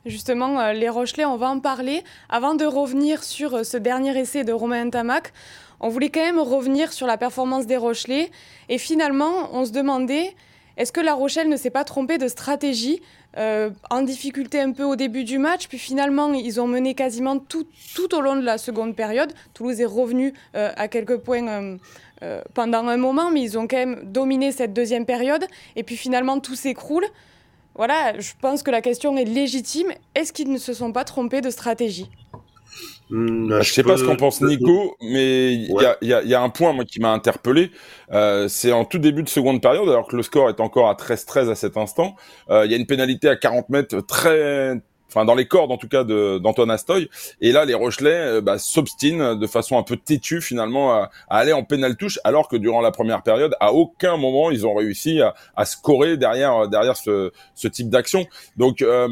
Justement, 0.04 0.70
les 0.70 0.88
Rochelais, 0.88 1.24
on 1.24 1.36
va 1.36 1.48
en 1.48 1.58
parler. 1.58 2.04
Avant 2.28 2.54
de 2.54 2.64
revenir 2.64 3.24
sur 3.24 3.66
ce 3.66 3.76
dernier 3.76 4.16
essai 4.16 4.44
de 4.44 4.52
Romain 4.52 4.88
Tamac, 4.88 5.32
on 5.80 5.88
voulait 5.88 6.10
quand 6.10 6.20
même 6.20 6.38
revenir 6.38 6.92
sur 6.92 7.06
la 7.06 7.18
performance 7.18 7.66
des 7.66 7.76
Rochelais. 7.76 8.30
Et 8.68 8.78
finalement, 8.78 9.50
on 9.52 9.64
se 9.64 9.72
demandait, 9.72 10.34
est-ce 10.76 10.92
que 10.92 11.00
La 11.00 11.14
Rochelle 11.14 11.48
ne 11.48 11.56
s'est 11.56 11.70
pas 11.70 11.84
trompée 11.84 12.18
de 12.18 12.28
stratégie 12.28 13.00
euh, 13.36 13.70
en 13.90 14.02
difficulté 14.02 14.60
un 14.60 14.72
peu 14.72 14.84
au 14.84 14.96
début 14.96 15.24
du 15.24 15.38
match, 15.38 15.68
puis 15.68 15.78
finalement 15.78 16.32
ils 16.32 16.60
ont 16.60 16.66
mené 16.66 16.94
quasiment 16.94 17.38
tout, 17.38 17.66
tout 17.94 18.14
au 18.14 18.20
long 18.20 18.36
de 18.36 18.44
la 18.44 18.58
seconde 18.58 18.96
période. 18.96 19.32
Toulouse 19.52 19.80
est 19.80 19.84
revenu 19.84 20.32
euh, 20.54 20.72
à 20.76 20.88
quelques 20.88 21.18
points 21.18 21.76
euh, 22.22 22.40
pendant 22.54 22.86
un 22.88 22.96
moment, 22.96 23.30
mais 23.30 23.42
ils 23.42 23.58
ont 23.58 23.68
quand 23.68 23.76
même 23.76 24.00
dominé 24.04 24.52
cette 24.52 24.72
deuxième 24.72 25.04
période, 25.04 25.46
et 25.76 25.82
puis 25.82 25.96
finalement 25.96 26.40
tout 26.40 26.54
s'écroule. 26.54 27.04
Voilà, 27.74 28.18
je 28.18 28.32
pense 28.40 28.62
que 28.62 28.70
la 28.70 28.80
question 28.80 29.18
est 29.18 29.24
légitime. 29.24 29.92
Est-ce 30.14 30.32
qu'ils 30.32 30.50
ne 30.50 30.56
se 30.56 30.72
sont 30.72 30.92
pas 30.92 31.04
trompés 31.04 31.42
de 31.42 31.50
stratégie? 31.50 32.10
Hmm, 33.08 33.60
je, 33.62 33.72
sais 33.72 33.84
pas 33.84 33.96
ce 33.96 34.04
qu'en 34.04 34.16
pense 34.16 34.40
Nico, 34.40 34.96
mais 35.00 35.54
il 35.54 35.70
y, 35.70 35.84
a, 35.84 35.96
y, 36.02 36.12
a, 36.12 36.22
y, 36.24 36.34
a, 36.34 36.42
un 36.42 36.48
point 36.48 36.72
moi 36.72 36.84
qui 36.84 37.00
m'a 37.00 37.12
interpellé. 37.12 37.70
Euh, 38.12 38.48
c'est 38.48 38.72
en 38.72 38.84
tout 38.84 38.98
début 38.98 39.22
de 39.22 39.28
seconde 39.28 39.62
période, 39.62 39.88
alors 39.88 40.08
que 40.08 40.16
le 40.16 40.24
score 40.24 40.48
est 40.48 40.58
encore 40.58 40.88
à 40.88 40.94
13-13 40.94 41.50
à 41.50 41.54
cet 41.54 41.76
instant. 41.76 42.16
Euh, 42.50 42.64
il 42.64 42.72
y 42.72 42.74
a 42.74 42.76
une 42.76 42.86
pénalité 42.86 43.28
à 43.28 43.36
40 43.36 43.68
mètres 43.68 44.00
très 44.00 44.80
enfin 45.08 45.24
dans 45.24 45.34
les 45.34 45.46
cordes 45.46 45.72
en 45.72 45.76
tout 45.76 45.88
cas 45.88 46.04
d'Antoine 46.04 46.70
Astoy. 46.70 47.08
Et 47.40 47.52
là, 47.52 47.64
les 47.64 47.74
Rochelais 47.74 48.10
euh, 48.10 48.40
bah, 48.40 48.58
s'obstinent 48.58 49.34
de 49.34 49.46
façon 49.46 49.78
un 49.78 49.82
peu 49.82 49.96
têtue 49.96 50.40
finalement 50.40 50.94
à, 50.94 51.10
aller 51.28 51.52
en 51.52 51.64
pénal 51.64 51.96
touche, 51.96 52.18
alors 52.24 52.48
que 52.48 52.56
durant 52.56 52.80
la 52.80 52.90
première 52.90 53.22
période, 53.22 53.54
à 53.60 53.72
aucun 53.72 54.16
moment 54.16 54.50
ils 54.50 54.66
ont 54.66 54.74
réussi 54.74 55.20
à, 55.20 55.34
à 55.56 55.64
scorer 55.64 56.16
derrière 56.16 56.68
derrière 56.68 56.96
ce, 56.96 57.32
ce 57.54 57.68
type 57.68 57.90
d'action. 57.90 58.26
Donc 58.56 58.82
euh, 58.82 59.08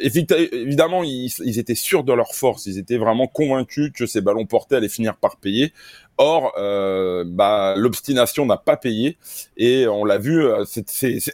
évidemment, 0.00 1.02
ils, 1.04 1.32
ils, 1.44 1.58
étaient 1.58 1.74
sûrs 1.74 2.04
de 2.04 2.12
leur 2.12 2.34
force, 2.34 2.66
ils 2.66 2.78
étaient 2.78 2.98
vraiment 2.98 3.26
convaincus 3.26 3.92
que 3.94 4.06
ces 4.06 4.20
ballons 4.20 4.46
portés 4.46 4.76
allaient 4.76 4.88
finir 4.88 5.16
par 5.16 5.36
payer. 5.36 5.72
Or, 6.20 6.52
euh, 6.58 7.22
bah, 7.24 7.74
l'obstination 7.76 8.44
n'a 8.44 8.56
pas 8.56 8.76
payé 8.76 9.18
et 9.56 9.86
on 9.86 10.04
l'a 10.04 10.18
vu. 10.18 10.44
Euh, 10.44 10.64
c'est 10.66 10.84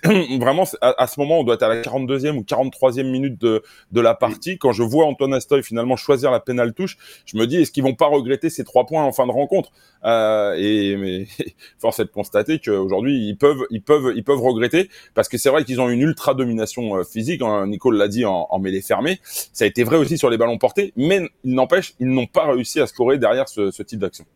vraiment 0.38 0.64
à, 0.82 1.06
ce 1.06 1.18
moment, 1.18 1.40
on 1.40 1.44
doit 1.44 1.54
être 1.54 1.62
à 1.62 1.68
la 1.68 1.80
42e 1.80 2.36
ou 2.36 2.42
43e 2.42 3.10
minute 3.10 3.40
de, 3.40 3.62
de 3.92 4.00
la 4.02 4.14
partie. 4.14 4.58
Quand 4.58 4.72
je 4.72 4.82
vois 4.82 5.06
Antoine 5.06 5.32
Astoy 5.32 5.62
finalement 5.62 5.96
choisir 5.96 6.30
la 6.30 6.38
pénale 6.40 6.74
touche, 6.74 6.98
je 7.24 7.38
me 7.38 7.46
dis 7.46 7.56
est-ce 7.56 7.72
qu'ils 7.72 7.82
vont 7.82 7.94
pas 7.94 8.06
regretter 8.08 8.50
ces 8.50 8.62
trois 8.62 8.84
points 8.84 9.04
en 9.04 9.12
fin 9.12 9.26
de 9.26 9.32
rencontre? 9.32 9.70
Euh, 10.04 10.54
Et 10.58 10.96
mais 10.96 11.26
force 11.78 12.00
est 12.00 12.04
de 12.04 12.10
constater 12.10 12.58
qu'aujourd'hui 12.58 13.28
ils 13.28 13.36
peuvent 13.38 13.64
ils 13.70 13.82
peuvent 13.82 14.12
ils 14.14 14.22
peuvent 14.22 14.42
regretter 14.42 14.90
parce 15.14 15.30
que 15.30 15.38
c'est 15.38 15.48
vrai 15.48 15.64
qu'ils 15.64 15.80
ont 15.80 15.88
une 15.88 16.02
ultra 16.02 16.34
domination 16.34 16.96
euh, 16.98 17.04
physique. 17.04 17.40
Hein, 17.40 17.68
Nicole 17.68 17.96
l'a 17.96 18.08
dit 18.08 18.26
en, 18.26 18.48
en 18.50 18.58
mêlée 18.58 18.82
fermée. 18.82 19.18
Ça 19.24 19.64
a 19.64 19.68
été 19.68 19.82
vrai 19.82 19.96
aussi 19.96 20.18
sur 20.18 20.28
les 20.28 20.36
ballons 20.36 20.58
portés, 20.58 20.92
mais 20.96 21.22
il 21.42 21.54
n'empêche 21.54 21.94
ils 22.00 22.08
n'ont 22.08 22.26
pas 22.26 22.44
réussi 22.52 22.80
à 22.80 22.86
scorer 22.86 23.16
derrière 23.16 23.48
ce, 23.48 23.70
ce 23.70 23.82
type 23.82 24.00
d'action. 24.00 24.26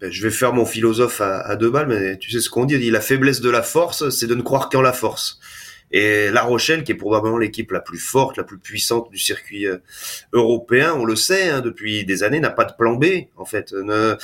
Ben, 0.00 0.10
je 0.10 0.22
vais 0.22 0.30
faire 0.30 0.52
mon 0.52 0.66
philosophe 0.66 1.20
à, 1.22 1.56
deux 1.56 1.70
balles, 1.70 1.88
mais 1.88 2.18
tu 2.18 2.30
sais 2.30 2.40
ce 2.40 2.50
qu'on 2.50 2.66
dit, 2.66 2.78
dit 2.78 2.90
la 2.90 3.00
faiblesse 3.00 3.40
de 3.40 3.48
la 3.48 3.62
force, 3.62 4.10
c'est 4.10 4.26
de 4.26 4.34
ne 4.34 4.42
croire 4.42 4.68
qu'en 4.68 4.82
la 4.82 4.92
force. 4.92 5.40
Et 5.90 6.30
La 6.30 6.42
Rochelle, 6.42 6.84
qui 6.84 6.92
est 6.92 6.96
probablement 6.96 7.38
l'équipe 7.38 7.70
la 7.70 7.80
plus 7.80 7.98
forte, 7.98 8.36
la 8.36 8.44
plus 8.44 8.58
puissante 8.58 9.10
du 9.10 9.18
circuit 9.18 9.66
euh, 9.66 9.78
européen, 10.32 10.94
on 10.94 11.04
le 11.04 11.16
sait 11.16 11.48
hein, 11.48 11.60
depuis 11.60 12.04
des 12.04 12.22
années, 12.24 12.40
n'a 12.40 12.50
pas 12.50 12.64
de 12.64 12.72
plan 12.76 12.94
B 12.94 13.04
en 13.36 13.44
fait. 13.44 13.72
Ne, 13.72 14.16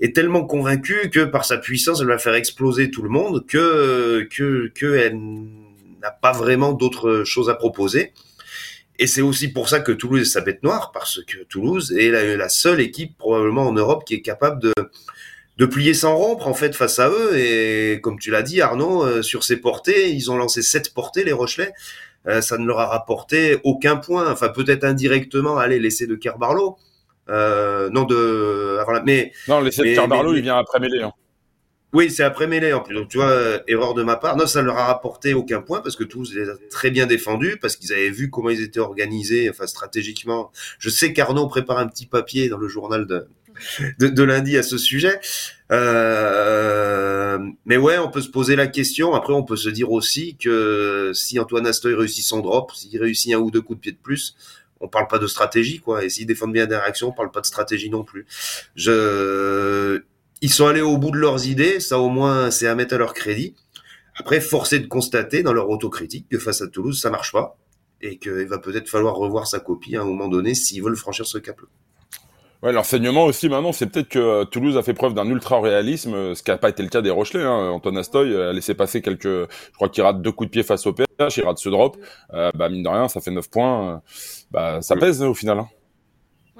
est 0.00 0.14
tellement 0.14 0.44
convaincue 0.44 1.10
que 1.10 1.24
par 1.24 1.44
sa 1.44 1.58
puissance, 1.58 2.00
elle 2.00 2.06
va 2.06 2.18
faire 2.18 2.34
exploser 2.34 2.90
tout 2.90 3.02
le 3.02 3.08
monde, 3.08 3.46
que 3.46 4.26
que 4.30 4.70
que 4.74 4.94
elle 4.94 5.18
n'a 6.00 6.10
pas 6.10 6.32
vraiment 6.32 6.72
d'autres 6.72 7.24
choses 7.24 7.50
à 7.50 7.54
proposer. 7.54 8.12
Et 8.98 9.06
c'est 9.06 9.22
aussi 9.22 9.52
pour 9.52 9.68
ça 9.68 9.80
que 9.80 9.92
Toulouse 9.92 10.20
est 10.20 10.24
sa 10.24 10.40
bête 10.40 10.62
noire, 10.62 10.92
parce 10.92 11.20
que 11.24 11.38
Toulouse 11.44 11.92
est 11.98 12.10
la, 12.10 12.48
seule 12.48 12.80
équipe 12.80 13.16
probablement 13.18 13.66
en 13.66 13.72
Europe 13.72 14.04
qui 14.04 14.14
est 14.14 14.20
capable 14.20 14.62
de, 14.62 14.72
de 15.58 15.66
plier 15.66 15.94
sans 15.94 16.16
rompre 16.16 16.46
en 16.46 16.54
fait 16.54 16.74
face 16.74 16.98
à 16.98 17.08
eux. 17.08 17.36
Et 17.36 18.00
comme 18.00 18.18
tu 18.18 18.30
l'as 18.30 18.42
dit 18.42 18.60
Arnaud, 18.60 19.02
euh, 19.04 19.22
sur 19.22 19.42
ces 19.42 19.56
portées, 19.56 20.10
ils 20.10 20.30
ont 20.30 20.36
lancé 20.36 20.62
sept 20.62 20.94
portées 20.94 21.24
les 21.24 21.32
Rochelais. 21.32 21.72
euh, 22.28 22.40
ça 22.40 22.56
ne 22.56 22.66
leur 22.66 22.78
a 22.78 22.86
rapporté 22.86 23.58
aucun 23.64 23.96
point. 23.96 24.30
Enfin, 24.30 24.48
peut-être 24.48 24.84
indirectement, 24.84 25.58
allez, 25.58 25.80
l'essai 25.80 26.06
de 26.06 26.14
Kerbarlo. 26.14 26.76
Euh, 27.28 27.90
non, 27.90 28.04
de. 28.04 28.78
mais, 29.04 29.32
non, 29.48 29.60
l'essai 29.60 29.82
de 29.82 29.94
Kerbarlo, 29.94 30.34
il 30.34 30.42
vient 30.42 30.58
après 30.58 30.78
mêlée. 30.78 31.02
Hein. 31.02 31.12
Oui, 31.94 32.10
c'est 32.10 32.24
après 32.24 32.48
mêlée 32.48 32.72
en 32.72 32.80
plus. 32.80 32.94
Donc 32.94 33.08
tu 33.08 33.18
vois, 33.18 33.30
euh, 33.30 33.60
erreur 33.68 33.94
de 33.94 34.02
ma 34.02 34.16
part. 34.16 34.36
Non, 34.36 34.48
ça 34.48 34.60
ne 34.60 34.66
leur 34.66 34.78
a 34.78 34.86
rapporté 34.86 35.32
aucun 35.32 35.62
point 35.62 35.80
parce 35.80 35.94
que 35.94 36.02
tous 36.02 36.34
les 36.34 36.50
a 36.50 36.54
très 36.68 36.90
bien 36.90 37.06
défendus, 37.06 37.56
parce 37.60 37.76
qu'ils 37.76 37.92
avaient 37.92 38.10
vu 38.10 38.30
comment 38.30 38.50
ils 38.50 38.62
étaient 38.62 38.80
organisés, 38.80 39.48
enfin 39.48 39.68
stratégiquement. 39.68 40.50
Je 40.80 40.90
sais 40.90 41.12
qu'Arnaud 41.12 41.46
prépare 41.46 41.78
un 41.78 41.86
petit 41.86 42.06
papier 42.06 42.48
dans 42.48 42.58
le 42.58 42.66
journal 42.66 43.06
de, 43.06 43.28
de, 44.00 44.22
lundi 44.24 44.58
à 44.58 44.64
ce 44.64 44.76
sujet. 44.76 45.20
Euh, 45.70 47.38
mais 47.64 47.76
ouais, 47.76 47.98
on 47.98 48.10
peut 48.10 48.22
se 48.22 48.28
poser 48.28 48.56
la 48.56 48.66
question. 48.66 49.14
Après, 49.14 49.32
on 49.32 49.44
peut 49.44 49.56
se 49.56 49.68
dire 49.68 49.92
aussi 49.92 50.36
que 50.36 51.12
si 51.14 51.38
Antoine 51.38 51.66
Astoy 51.66 51.94
réussit 51.94 52.24
son 52.24 52.40
drop, 52.40 52.72
s'il 52.74 53.00
réussit 53.00 53.32
un 53.34 53.38
ou 53.38 53.52
deux 53.52 53.62
coups 53.62 53.78
de 53.78 53.82
pied 53.82 53.92
de 53.92 53.98
plus, 54.02 54.34
on 54.80 54.88
parle 54.88 55.06
pas 55.06 55.18
de 55.18 55.28
stratégie, 55.28 55.78
quoi. 55.78 56.04
Et 56.04 56.10
s'ils 56.10 56.26
défendent 56.26 56.52
bien 56.52 56.66
des 56.66 56.76
réactions, 56.76 57.08
on 57.08 57.12
parle 57.12 57.30
pas 57.30 57.40
de 57.40 57.46
stratégie 57.46 57.88
non 57.88 58.02
plus. 58.02 58.26
Je, 58.74 60.02
ils 60.40 60.50
sont 60.50 60.66
allés 60.66 60.80
au 60.80 60.98
bout 60.98 61.10
de 61.10 61.18
leurs 61.18 61.46
idées, 61.46 61.80
ça 61.80 61.98
au 61.98 62.08
moins 62.08 62.50
c'est 62.50 62.66
à 62.66 62.74
mettre 62.74 62.94
à 62.94 62.98
leur 62.98 63.14
crédit. 63.14 63.54
Après, 64.16 64.40
forcé 64.40 64.78
de 64.78 64.86
constater 64.86 65.42
dans 65.42 65.52
leur 65.52 65.68
autocritique 65.68 66.28
que 66.30 66.38
face 66.38 66.62
à 66.62 66.68
Toulouse, 66.68 67.00
ça 67.00 67.10
marche 67.10 67.32
pas 67.32 67.56
et 68.00 68.18
qu'il 68.18 68.46
va 68.46 68.58
peut-être 68.58 68.88
falloir 68.88 69.16
revoir 69.16 69.46
sa 69.46 69.60
copie 69.60 69.96
à 69.96 70.02
un 70.02 70.04
moment 70.04 70.28
donné 70.28 70.54
s'ils 70.54 70.82
veulent 70.82 70.96
franchir 70.96 71.26
ce 71.26 71.38
cap-là. 71.38 71.66
Ouais, 72.62 72.72
l'enseignement 72.72 73.24
aussi 73.24 73.50
maintenant, 73.50 73.72
c'est 73.72 73.86
peut-être 73.86 74.08
que 74.08 74.18
euh, 74.18 74.44
Toulouse 74.44 74.78
a 74.78 74.82
fait 74.82 74.94
preuve 74.94 75.12
d'un 75.12 75.26
ultra 75.26 75.60
réalisme, 75.60 76.14
euh, 76.14 76.34
ce 76.34 76.42
qui 76.42 76.50
n'a 76.50 76.56
pas 76.56 76.70
été 76.70 76.82
le 76.82 76.88
cas 76.88 77.02
des 77.02 77.10
Rochelais. 77.10 77.42
Hein. 77.42 77.70
Antoine 77.70 77.98
Astoy 77.98 78.32
euh, 78.32 78.50
a 78.50 78.52
laissé 78.54 78.74
passer 78.74 79.02
quelques, 79.02 79.24
je 79.24 79.74
crois 79.74 79.90
qu'il 79.90 80.02
rate 80.02 80.22
deux 80.22 80.32
coups 80.32 80.48
de 80.48 80.50
pied 80.50 80.62
face 80.62 80.86
au 80.86 80.94
PH, 80.94 81.36
il 81.36 81.44
rate 81.44 81.58
ce 81.58 81.68
drop. 81.68 81.98
bah 82.30 82.68
mine 82.70 82.82
de 82.82 82.88
rien, 82.88 83.08
ça 83.08 83.20
fait 83.20 83.30
9 83.30 83.50
points. 83.50 84.02
bah 84.50 84.80
ça 84.80 84.96
pèse 84.96 85.22
au 85.22 85.34
final. 85.34 85.58
Hein. 85.58 85.68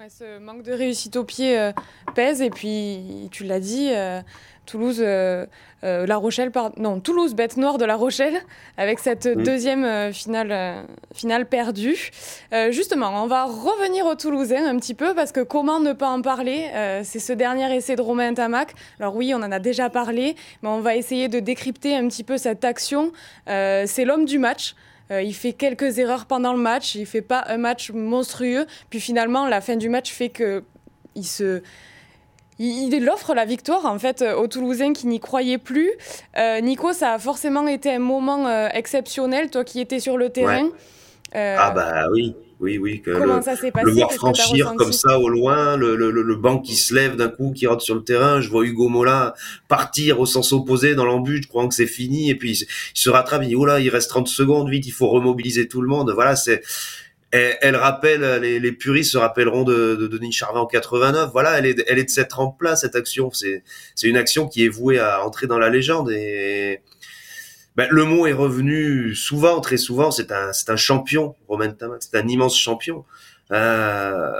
Ouais, 0.04 0.10
ce 0.10 0.38
manque 0.38 0.62
de 0.62 0.72
réussite 0.72 1.16
au 1.16 1.24
pied 1.24 1.70
pèse 2.14 2.42
et 2.42 2.50
puis 2.50 3.30
tu 3.32 3.44
l'as 3.44 3.58
dit, 3.58 3.90
Toulouse, 4.66 5.00
euh, 5.00 5.46
euh, 5.84 6.06
La 6.06 6.16
Rochelle, 6.16 6.50
non, 6.78 7.00
Toulouse, 7.00 7.34
bête 7.34 7.56
noire 7.56 7.78
de 7.78 7.84
La 7.84 7.96
Rochelle, 7.96 8.40
avec 8.76 8.98
cette 8.98 9.28
deuxième 9.28 9.84
euh, 9.84 10.12
finale, 10.12 10.86
finale 11.14 11.46
perdue. 11.46 12.10
justement, 12.70 13.22
on 13.22 13.26
va 13.26 13.44
revenir 13.44 14.06
au 14.06 14.14
Toulousain 14.14 14.66
un 14.66 14.78
petit 14.78 14.94
peu, 14.94 15.14
parce 15.14 15.32
que 15.32 15.40
comment 15.40 15.80
ne 15.80 15.92
pas 15.92 16.08
en 16.08 16.22
parler 16.22 16.70
C'est 17.04 17.18
ce 17.18 17.32
dernier 17.32 17.74
essai 17.74 17.96
de 17.96 18.02
Romain 18.02 18.34
Tamac. 18.34 18.74
Alors 19.00 19.16
oui, 19.16 19.32
on 19.34 19.42
en 19.42 19.52
a 19.52 19.58
déjà 19.58 19.90
parlé, 19.90 20.36
mais 20.62 20.68
on 20.68 20.80
va 20.80 20.96
essayer 20.96 21.28
de 21.28 21.40
décrypter 21.40 21.96
un 21.96 22.08
petit 22.08 22.24
peu 22.24 22.38
cette 22.38 22.64
action. 22.64 23.12
C'est 23.46 24.04
l'homme 24.04 24.24
du 24.24 24.38
match. 24.38 24.74
Il 25.10 25.34
fait 25.34 25.52
quelques 25.52 25.98
erreurs 25.98 26.26
pendant 26.26 26.52
le 26.52 26.58
match, 26.58 26.94
il 26.94 27.06
fait 27.06 27.22
pas 27.22 27.44
un 27.48 27.58
match 27.58 27.90
monstrueux, 27.90 28.66
puis 28.90 29.00
finalement 29.00 29.46
la 29.46 29.60
fin 29.60 29.76
du 29.76 29.88
match 29.88 30.10
fait 30.10 30.30
que 30.30 30.64
il 31.14 31.24
se 31.24 31.62
il, 32.58 33.08
offre 33.10 33.34
la 33.34 33.44
victoire 33.44 33.84
en 33.86 33.98
fait 33.98 34.22
aux 34.22 34.46
Toulousains 34.46 34.92
qui 34.92 35.06
n'y 35.06 35.20
croyaient 35.20 35.58
plus. 35.58 35.90
Euh, 36.36 36.60
Nico, 36.60 36.92
ça 36.92 37.12
a 37.14 37.18
forcément 37.18 37.66
été 37.66 37.92
un 37.92 37.98
moment 37.98 38.46
euh, 38.46 38.68
exceptionnel, 38.72 39.50
toi 39.50 39.64
qui 39.64 39.80
étais 39.80 40.00
sur 40.00 40.16
le 40.16 40.30
terrain. 40.30 40.68
Euh, 41.34 41.56
ah 41.58 41.70
bah 41.72 42.06
oui, 42.12 42.34
oui, 42.60 42.78
oui. 42.78 43.02
Que 43.02 43.10
comment 43.10 43.42
ça 43.42 43.56
s'est 43.56 43.70
passé? 43.70 43.86
Le 43.86 43.92
voir 43.92 44.12
franchir 44.12 44.74
comme 44.76 44.92
ça 44.92 45.18
au 45.18 45.28
loin, 45.28 45.76
le, 45.76 45.96
le, 45.96 46.10
le, 46.10 46.34
banc 46.36 46.58
qui 46.58 46.76
se 46.76 46.94
lève 46.94 47.16
d'un 47.16 47.28
coup, 47.28 47.52
qui 47.52 47.66
rentre 47.66 47.82
sur 47.82 47.94
le 47.94 48.04
terrain. 48.04 48.40
Je 48.40 48.48
vois 48.48 48.64
Hugo 48.64 48.88
Mola 48.88 49.34
partir 49.68 50.20
au 50.20 50.26
sens 50.26 50.52
opposé 50.52 50.94
dans 50.94 51.04
l'embut, 51.04 51.42
je 51.42 51.48
crois 51.48 51.66
que 51.68 51.74
c'est 51.74 51.86
fini. 51.86 52.30
Et 52.30 52.34
puis 52.34 52.58
il 52.58 52.66
se 52.94 53.10
rattrape, 53.10 53.42
il 53.42 53.48
dit, 53.48 53.56
oh 53.56 53.66
là, 53.66 53.80
il 53.80 53.88
reste 53.88 54.10
30 54.10 54.28
secondes, 54.28 54.68
vite, 54.70 54.86
il 54.86 54.92
faut 54.92 55.08
remobiliser 55.08 55.68
tout 55.68 55.80
le 55.80 55.88
monde. 55.88 56.10
Voilà, 56.12 56.36
c'est 56.36 56.62
elle, 57.34 57.74
rappelle, 57.74 58.40
les, 58.40 58.60
les, 58.60 58.72
puristes 58.72 59.10
se 59.10 59.18
rappelleront 59.18 59.64
de, 59.64 59.96
de, 59.96 60.06
Denis 60.06 60.30
Charvet 60.30 60.60
en 60.60 60.66
89. 60.66 61.30
Voilà, 61.32 61.58
elle 61.58 61.66
est, 61.66 61.84
elle 61.88 61.98
est 61.98 62.04
de 62.04 62.10
cette 62.10 62.30
place 62.58 62.82
cette 62.82 62.94
action. 62.94 63.30
C'est, 63.32 63.64
c'est 63.96 64.08
une 64.08 64.16
action 64.16 64.46
qui 64.46 64.64
est 64.64 64.68
vouée 64.68 65.00
à 65.00 65.24
entrer 65.24 65.48
dans 65.48 65.58
la 65.58 65.68
légende 65.68 66.10
et 66.12 66.80
ben, 67.76 67.88
le 67.90 68.04
mot 68.04 68.26
est 68.26 68.32
revenu 68.32 69.14
souvent, 69.14 69.60
très 69.60 69.76
souvent. 69.76 70.10
C'est 70.10 70.30
un, 70.30 70.52
c'est 70.52 70.70
un 70.70 70.76
champion, 70.76 71.34
Romain 71.48 71.70
Tamac. 71.70 72.02
C'est 72.02 72.16
un 72.16 72.28
immense 72.28 72.56
champion. 72.56 73.04
Euh, 73.52 74.32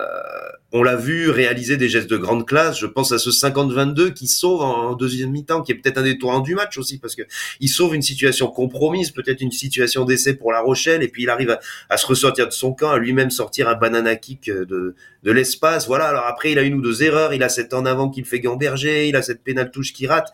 on 0.73 0.83
l'a 0.83 0.97
vu 0.97 1.31
réaliser 1.31 1.77
des 1.77 1.89
gestes 1.89 2.11
de 2.11 2.17
grande 2.17 2.47
classe. 2.47 2.79
Je 2.79 2.87
pense 2.87 3.13
à 3.13 3.19
ce 3.19 3.31
50-22 3.31 4.13
qui 4.13 4.27
sauve 4.27 4.61
en 4.61 4.95
deuxième 4.95 5.31
mi-temps, 5.31 5.63
qui 5.63 5.73
est 5.73 5.75
peut-être 5.77 5.99
un 5.99 6.03
des 6.03 6.19
tournants 6.19 6.41
du 6.41 6.55
match 6.55 6.79
aussi, 6.79 6.99
parce 6.99 7.15
que 7.15 7.23
il 7.61 7.69
sauve 7.69 7.95
une 7.95 8.03
situation 8.03 8.49
compromise, 8.49 9.11
peut-être 9.11 9.41
une 9.41 9.53
situation 9.53 10.05
d'essai 10.05 10.35
pour 10.35 10.51
La 10.51 10.61
Rochelle, 10.61 11.03
et 11.03 11.09
puis 11.09 11.25
il 11.25 11.31
arrive 11.31 11.59
à, 11.91 11.97
se 11.97 12.07
ressortir 12.07 12.49
de 12.49 12.53
son 12.53 12.73
camp, 12.73 12.91
à 12.91 12.99
lui-même 12.99 13.31
sortir 13.31 13.69
un 13.69 13.75
banana 13.75 14.17
kick 14.17 14.51
de, 14.51 14.95
de 15.23 15.31
l'espace. 15.31 15.87
Voilà. 15.87 16.07
Alors 16.07 16.27
après, 16.27 16.53
il 16.53 16.59
a 16.59 16.63
une 16.63 16.75
ou 16.75 16.81
deux 16.81 17.03
erreurs. 17.03 17.35
Il 17.35 17.43
a 17.43 17.49
cette 17.49 17.73
en 17.73 17.87
avant 17.87 18.11
qu'il 18.11 18.25
fait 18.25 18.41
gamberger, 18.41 19.09
il 19.09 19.17
a 19.17 19.23
cette 19.23 19.45
pénale 19.45 19.71
touche 19.71 19.93
qui 19.93 20.07
rate. 20.07 20.33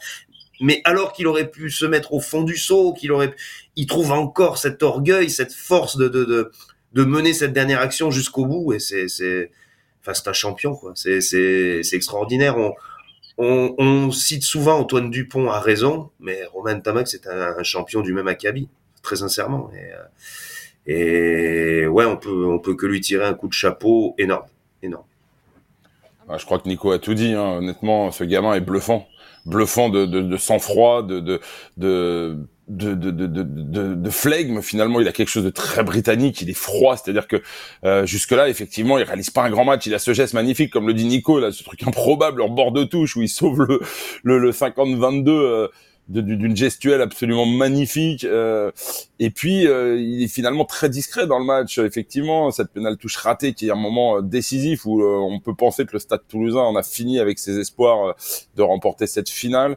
Mais 0.60 0.80
alors 0.84 1.12
qu'il 1.12 1.26
aurait 1.26 1.50
pu 1.50 1.70
se 1.70 1.86
mettre 1.86 2.12
au 2.12 2.20
fond 2.20 2.42
du 2.42 2.56
saut, 2.56 2.92
qu'il 2.92 3.12
aurait, 3.12 3.34
il 3.76 3.86
trouve 3.86 4.12
encore 4.12 4.58
cet 4.58 4.82
orgueil, 4.82 5.30
cette 5.30 5.52
force 5.52 5.96
de, 5.96 6.08
de, 6.08 6.24
de 6.24 6.50
de 6.92 7.04
mener 7.04 7.32
cette 7.32 7.52
dernière 7.52 7.80
action 7.80 8.10
jusqu'au 8.10 8.46
bout. 8.46 8.72
Et 8.72 8.78
c'est 8.78 9.08
c'est 9.08 9.50
enfin 10.00 10.14
c'est 10.14 10.28
un 10.28 10.32
champion 10.32 10.74
quoi. 10.74 10.92
C'est 10.94 11.20
c'est 11.20 11.82
c'est 11.82 11.96
extraordinaire. 11.96 12.56
On, 12.58 12.74
on, 13.38 13.74
on 13.78 14.10
cite 14.10 14.42
souvent 14.42 14.78
Antoine 14.78 15.10
Dupont 15.10 15.50
à 15.50 15.60
raison 15.60 16.10
mais 16.20 16.44
Romain 16.52 16.78
Tamac 16.80 17.08
c'est 17.08 17.26
un, 17.26 17.62
champion 17.62 18.00
du 18.02 18.12
même 18.12 18.28
acabit 18.28 18.68
très 19.02 19.16
sincèrement. 19.16 19.70
Et, 19.74 19.92
euh, 19.92 21.82
et 21.84 21.86
ouais 21.86 22.04
on 22.04 22.16
peut 22.16 22.46
on 22.46 22.58
peut 22.58 22.74
que 22.74 22.86
lui 22.86 23.00
tirer 23.00 23.24
un 23.24 23.34
coup 23.34 23.48
de 23.48 23.52
chapeau 23.52 24.14
énorme 24.18 24.46
énorme. 24.82 25.04
Ah, 26.28 26.38
je 26.38 26.44
crois 26.44 26.58
que 26.58 26.68
Nico 26.68 26.92
a 26.92 26.98
tout 26.98 27.14
dit 27.14 27.32
hein. 27.32 27.58
honnêtement 27.58 28.10
ce 28.10 28.24
gamin 28.24 28.54
est 28.54 28.60
bluffant 28.60 29.06
bluffant 29.46 29.88
de, 29.88 30.36
sang-froid 30.36 31.02
de, 31.02 31.20
de, 31.20 31.40
de 31.76 32.38
de, 32.68 32.94
de, 32.94 33.10
de, 33.10 33.26
de, 33.26 33.94
de 33.94 34.10
flegme 34.10 34.62
finalement 34.62 35.00
il 35.00 35.08
a 35.08 35.12
quelque 35.12 35.28
chose 35.28 35.42
de 35.42 35.50
très 35.50 35.82
britannique 35.82 36.40
il 36.40 36.50
est 36.50 36.54
froid 36.54 36.96
c'est 36.96 37.10
à 37.10 37.12
dire 37.12 37.26
que 37.26 37.42
euh, 37.84 38.06
jusque 38.06 38.30
là 38.30 38.48
effectivement 38.48 38.96
il 38.96 39.02
réalise 39.02 39.30
pas 39.30 39.42
un 39.42 39.50
grand 39.50 39.64
match 39.64 39.86
il 39.86 39.94
a 39.94 39.98
ce 39.98 40.14
geste 40.14 40.34
magnifique 40.34 40.72
comme 40.72 40.86
le 40.86 40.94
dit 40.94 41.04
Nico 41.04 41.40
là 41.40 41.50
ce 41.50 41.64
truc 41.64 41.82
improbable 41.82 42.40
en 42.42 42.48
bord 42.48 42.70
de 42.70 42.84
touche 42.84 43.16
où 43.16 43.22
il 43.22 43.28
sauve 43.28 43.62
le 43.62 43.80
le, 44.22 44.38
le 44.38 44.52
50-22 44.52 45.28
euh, 45.28 45.68
d'une 46.10 46.56
gestuelle 46.56 47.00
absolument 47.02 47.46
magnifique 47.46 48.24
euh, 48.24 48.72
et 49.20 49.30
puis 49.30 49.66
euh, 49.66 49.96
il 50.00 50.24
est 50.24 50.28
finalement 50.28 50.64
très 50.64 50.88
discret 50.88 51.26
dans 51.26 51.38
le 51.38 51.44
match 51.44 51.78
effectivement. 51.78 52.50
Cette 52.50 52.72
pénale 52.72 52.96
touche 52.96 53.16
ratée 53.16 53.54
qui 53.54 53.68
est 53.68 53.70
un 53.70 53.76
moment 53.76 54.18
euh, 54.18 54.20
décisif 54.22 54.86
où 54.86 55.02
on 55.02 55.38
peut 55.38 55.54
penser 55.54 55.86
que 55.86 55.92
le 55.92 56.00
Stade 56.00 56.22
Toulousain 56.28 56.60
en 56.60 56.74
a 56.76 56.82
fini 56.82 57.20
avec 57.20 57.38
ses 57.38 57.58
espoirs 57.58 58.16
de 58.56 58.62
remporter 58.62 59.06
cette 59.06 59.28
finale 59.28 59.76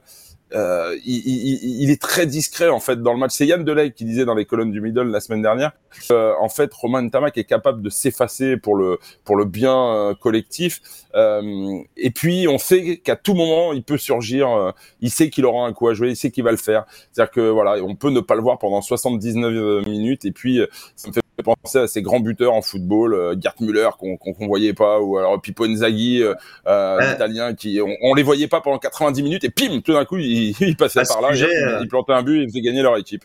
euh, 0.55 0.95
il, 1.05 1.17
il, 1.25 1.81
il, 1.81 1.89
est 1.89 2.01
très 2.01 2.25
discret 2.27 2.69
en 2.69 2.79
fait 2.79 3.01
dans 3.01 3.13
le 3.13 3.19
match. 3.19 3.31
C'est 3.33 3.48
Yann 3.48 3.63
Delay 3.63 3.91
qui 3.91 4.05
disait 4.05 4.25
dans 4.25 4.36
les 4.36 4.45
colonnes 4.45 4.72
du 4.72 4.81
Middle 4.81 5.10
la 5.10 5.19
semaine 5.19 5.41
dernière. 5.41 5.72
Euh, 6.12 6.33
en 6.39 6.50
fait, 6.50 6.72
Romain 6.74 7.07
Tamac 7.10 7.38
est 7.38 7.43
capable 7.43 7.81
de 7.81 7.89
s'effacer 7.89 8.57
pour 8.57 8.75
le 8.75 9.00
pour 9.24 9.36
le 9.36 9.45
bien 9.45 9.75
euh, 9.75 10.13
collectif. 10.13 10.81
Euh, 11.15 11.79
et 11.98 12.12
puis 12.12 12.48
on 12.48 12.57
sait 12.57 12.98
qu'à 12.98 13.15
tout 13.15 13.33
moment 13.33 13.74
il 13.74 13.83
peut 13.83 13.98
surgir. 13.98 14.50
Euh, 14.50 14.72
il 15.01 15.10
sait 15.10 15.29
qu'il 15.29 15.45
aura 15.45 15.65
un 15.65 15.74
coup 15.74 15.88
à 15.88 15.93
jouer. 15.93 16.10
Il 16.10 16.15
sait 16.15 16.29
qu'il 16.29 16.43
va 16.43 16.51
le 16.51 16.57
faire. 16.57 16.86
C'est-à-dire 17.12 17.31
que 17.31 17.50
voilà, 17.50 17.83
on 17.83 17.95
peut 17.95 18.10
ne 18.10 18.19
pas 18.19 18.36
le 18.36 18.41
voir 18.41 18.60
pendant 18.60 18.81
79 18.81 19.88
minutes. 19.88 20.25
Et 20.25 20.31
puis 20.31 20.60
ça 20.95 21.07
me 21.07 21.13
fait 21.13 21.22
penser 21.41 21.79
à 21.79 21.87
ces 21.87 22.01
grands 22.01 22.19
buteurs 22.19 22.53
en 22.53 22.61
football, 22.61 23.13
euh, 23.15 23.35
Gerd 23.39 23.55
Müller 23.59 23.89
qu'on 23.97 24.17
qu'on 24.17 24.45
voyait 24.45 24.73
pas, 24.73 24.99
ou 24.99 25.17
alors 25.17 25.41
Pippo 25.41 25.65
Inzaghi, 25.65 26.21
euh, 26.21 26.35
euh 26.67 27.53
qui 27.53 27.79
on, 27.81 27.95
on, 28.01 28.13
les 28.13 28.23
voyait 28.23 28.47
pas 28.47 28.61
pendant 28.61 28.77
90 28.77 29.23
minutes 29.23 29.43
et 29.43 29.49
pim, 29.49 29.81
tout 29.83 29.93
d'un 29.93 30.05
coup 30.05 30.17
il, 30.17 30.55
il 30.59 30.77
passait 30.77 31.01
par 31.07 31.21
là, 31.21 31.29
euh, 31.29 31.79
il, 31.81 31.87
plantait 31.87 32.13
un 32.13 32.21
but 32.21 32.39
et 32.39 32.43
il 32.43 32.49
faisait 32.49 32.61
gagner 32.61 32.83
leur 32.83 32.97
équipe. 32.97 33.23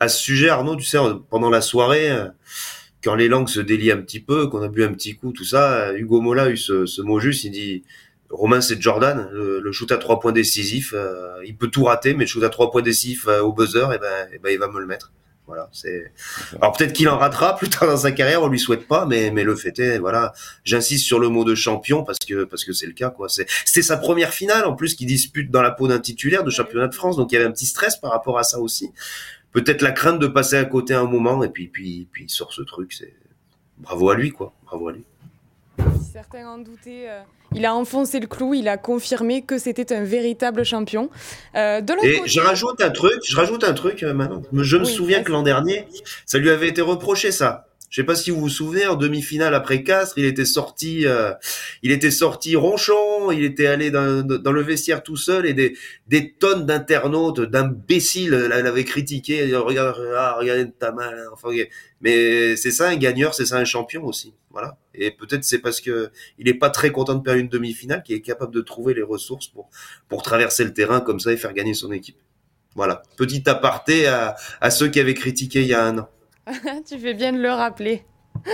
À 0.00 0.08
ce 0.08 0.20
sujet, 0.20 0.48
Arnaud, 0.48 0.74
tu 0.74 0.84
sais, 0.84 0.98
pendant 1.30 1.48
la 1.48 1.60
soirée, 1.60 2.10
quand 3.04 3.14
les 3.14 3.28
langues 3.28 3.48
se 3.48 3.60
délient 3.60 3.92
un 3.92 3.98
petit 3.98 4.18
peu, 4.18 4.48
qu'on 4.48 4.60
a 4.62 4.68
bu 4.68 4.82
un 4.82 4.92
petit 4.92 5.14
coup, 5.14 5.30
tout 5.30 5.44
ça, 5.44 5.92
Hugo 5.94 6.20
Mola 6.20 6.44
a 6.44 6.48
eu 6.48 6.56
ce, 6.56 6.86
ce 6.86 7.02
mot 7.02 7.20
juste, 7.20 7.44
il 7.44 7.52
dit 7.52 7.84
Romain, 8.28 8.60
c'est 8.60 8.82
Jordan, 8.82 9.28
le, 9.32 9.70
shoot 9.70 9.92
à 9.92 9.98
trois 9.98 10.18
points 10.18 10.32
décisif. 10.32 10.92
il 11.46 11.56
peut 11.56 11.68
tout 11.68 11.84
rater, 11.84 12.14
mais 12.14 12.24
le 12.24 12.28
shoot 12.28 12.42
à 12.42 12.48
trois 12.48 12.72
points 12.72 12.82
décisif 12.82 13.28
au 13.28 13.52
buzzer, 13.52 13.92
et 13.92 13.94
eh 13.94 13.98
ben, 13.98 14.28
eh 14.34 14.38
ben, 14.38 14.50
il 14.52 14.58
va 14.58 14.66
me 14.66 14.80
le 14.80 14.86
mettre. 14.86 15.12
Voilà, 15.46 15.68
c'est. 15.72 16.12
Alors 16.60 16.72
peut-être 16.72 16.92
qu'il 16.92 17.08
en 17.08 17.18
ratera 17.18 17.56
plus 17.56 17.68
tard 17.68 17.88
dans 17.88 17.96
sa 17.96 18.12
carrière, 18.12 18.42
on 18.42 18.48
lui 18.48 18.60
souhaite 18.60 18.86
pas, 18.86 19.06
mais 19.06 19.32
mais 19.32 19.42
le 19.42 19.56
fait 19.56 19.76
est, 19.80 19.98
voilà, 19.98 20.32
j'insiste 20.64 21.04
sur 21.04 21.18
le 21.18 21.28
mot 21.28 21.44
de 21.44 21.56
champion 21.56 22.04
parce 22.04 22.20
que 22.20 22.44
parce 22.44 22.64
que 22.64 22.72
c'est 22.72 22.86
le 22.86 22.92
cas 22.92 23.10
quoi. 23.10 23.28
C'est 23.28 23.46
c'était 23.64 23.82
sa 23.82 23.96
première 23.96 24.32
finale 24.32 24.64
en 24.64 24.74
plus 24.74 24.94
qu'il 24.94 25.08
dispute 25.08 25.50
dans 25.50 25.62
la 25.62 25.72
peau 25.72 25.88
d'un 25.88 25.98
titulaire 25.98 26.44
de 26.44 26.50
championnat 26.50 26.86
de 26.86 26.94
France, 26.94 27.16
donc 27.16 27.32
il 27.32 27.34
y 27.34 27.38
avait 27.38 27.46
un 27.46 27.50
petit 27.50 27.66
stress 27.66 27.96
par 27.96 28.12
rapport 28.12 28.38
à 28.38 28.44
ça 28.44 28.60
aussi. 28.60 28.92
Peut-être 29.50 29.82
la 29.82 29.90
crainte 29.90 30.20
de 30.20 30.28
passer 30.28 30.56
à 30.56 30.64
côté 30.64 30.94
un 30.94 31.04
moment 31.06 31.42
et 31.42 31.48
puis 31.48 31.66
puis 31.66 32.08
puis 32.12 32.24
il 32.24 32.30
sort 32.30 32.52
ce 32.52 32.62
truc, 32.62 32.92
c'est 32.92 33.14
bravo 33.78 34.10
à 34.10 34.14
lui 34.14 34.30
quoi, 34.30 34.54
bravo 34.64 34.88
à 34.88 34.92
lui. 34.92 35.04
Certains 36.12 36.46
en 36.46 36.58
doutaient, 36.58 37.08
il 37.54 37.66
a 37.66 37.74
enfoncé 37.74 38.20
le 38.20 38.26
clou, 38.26 38.54
il 38.54 38.68
a 38.68 38.76
confirmé 38.76 39.42
que 39.42 39.58
c'était 39.58 39.94
un 39.94 40.04
véritable 40.04 40.64
champion. 40.64 41.10
de 41.54 42.06
Et 42.06 42.22
je 42.26 42.40
rajoute 42.40 42.80
un 42.80 42.90
truc, 42.90 43.20
je 43.24 43.36
rajoute 43.36 43.64
un 43.64 43.74
truc 43.74 44.02
maintenant. 44.02 44.42
Je 44.52 44.76
me 44.76 44.84
souviens 44.84 45.22
que 45.22 45.32
l'an 45.32 45.42
dernier, 45.42 45.86
ça 46.26 46.38
lui 46.38 46.50
avait 46.50 46.68
été 46.68 46.80
reproché 46.80 47.32
ça. 47.32 47.66
Je 47.92 48.00
sais 48.00 48.06
pas 48.06 48.14
si 48.14 48.30
vous 48.30 48.40
vous 48.40 48.48
souvenez, 48.48 48.86
en 48.86 48.96
demi-finale 48.96 49.54
après 49.54 49.82
Castres, 49.82 50.16
il 50.16 50.24
était 50.24 50.46
sorti, 50.46 51.06
euh, 51.06 51.34
il 51.82 51.92
était 51.92 52.10
sorti 52.10 52.56
ronchon, 52.56 53.30
il 53.32 53.44
était 53.44 53.66
allé 53.66 53.90
dans, 53.90 54.26
le 54.26 54.62
vestiaire 54.62 55.02
tout 55.02 55.18
seul 55.18 55.44
et 55.44 55.52
des, 55.52 56.32
tonnes 56.38 56.64
d'internautes, 56.64 57.42
d'imbéciles 57.42 58.30
l'avaient 58.30 58.84
critiqué. 58.84 59.54
Regarde, 59.54 60.08
ah, 60.16 60.36
regardez 60.38 60.70
ta 60.70 60.90
main. 60.90 61.10
Enfin, 61.34 61.50
mais 62.00 62.56
c'est 62.56 62.70
ça 62.70 62.88
un 62.88 62.96
gagneur, 62.96 63.34
c'est 63.34 63.44
ça 63.44 63.58
un 63.58 63.66
champion 63.66 64.06
aussi. 64.06 64.32
Voilà. 64.50 64.78
Et 64.94 65.10
peut-être 65.10 65.44
c'est 65.44 65.58
parce 65.58 65.82
que 65.82 66.10
il 66.38 66.48
est 66.48 66.54
pas 66.54 66.70
très 66.70 66.92
content 66.92 67.14
de 67.14 67.22
perdre 67.22 67.40
une 67.40 67.50
demi-finale 67.50 68.02
qu'il 68.02 68.16
est 68.16 68.22
capable 68.22 68.54
de 68.54 68.62
trouver 68.62 68.94
les 68.94 69.02
ressources 69.02 69.48
pour 69.48 69.68
pour 70.08 70.22
traverser 70.22 70.64
le 70.64 70.72
terrain 70.72 71.02
comme 71.02 71.20
ça 71.20 71.30
et 71.30 71.36
faire 71.36 71.52
gagner 71.52 71.74
son 71.74 71.92
équipe. 71.92 72.16
Voilà. 72.74 73.02
Petit 73.18 73.46
aparté 73.50 74.06
à, 74.06 74.34
à 74.62 74.70
ceux 74.70 74.88
qui 74.88 74.98
avaient 74.98 75.12
critiqué 75.12 75.60
il 75.60 75.66
y 75.66 75.74
a 75.74 75.84
un 75.84 75.98
an. 75.98 76.08
tu 76.86 76.98
fais 76.98 77.14
bien 77.14 77.32
de 77.32 77.38
le 77.38 77.50
rappeler. 77.50 78.04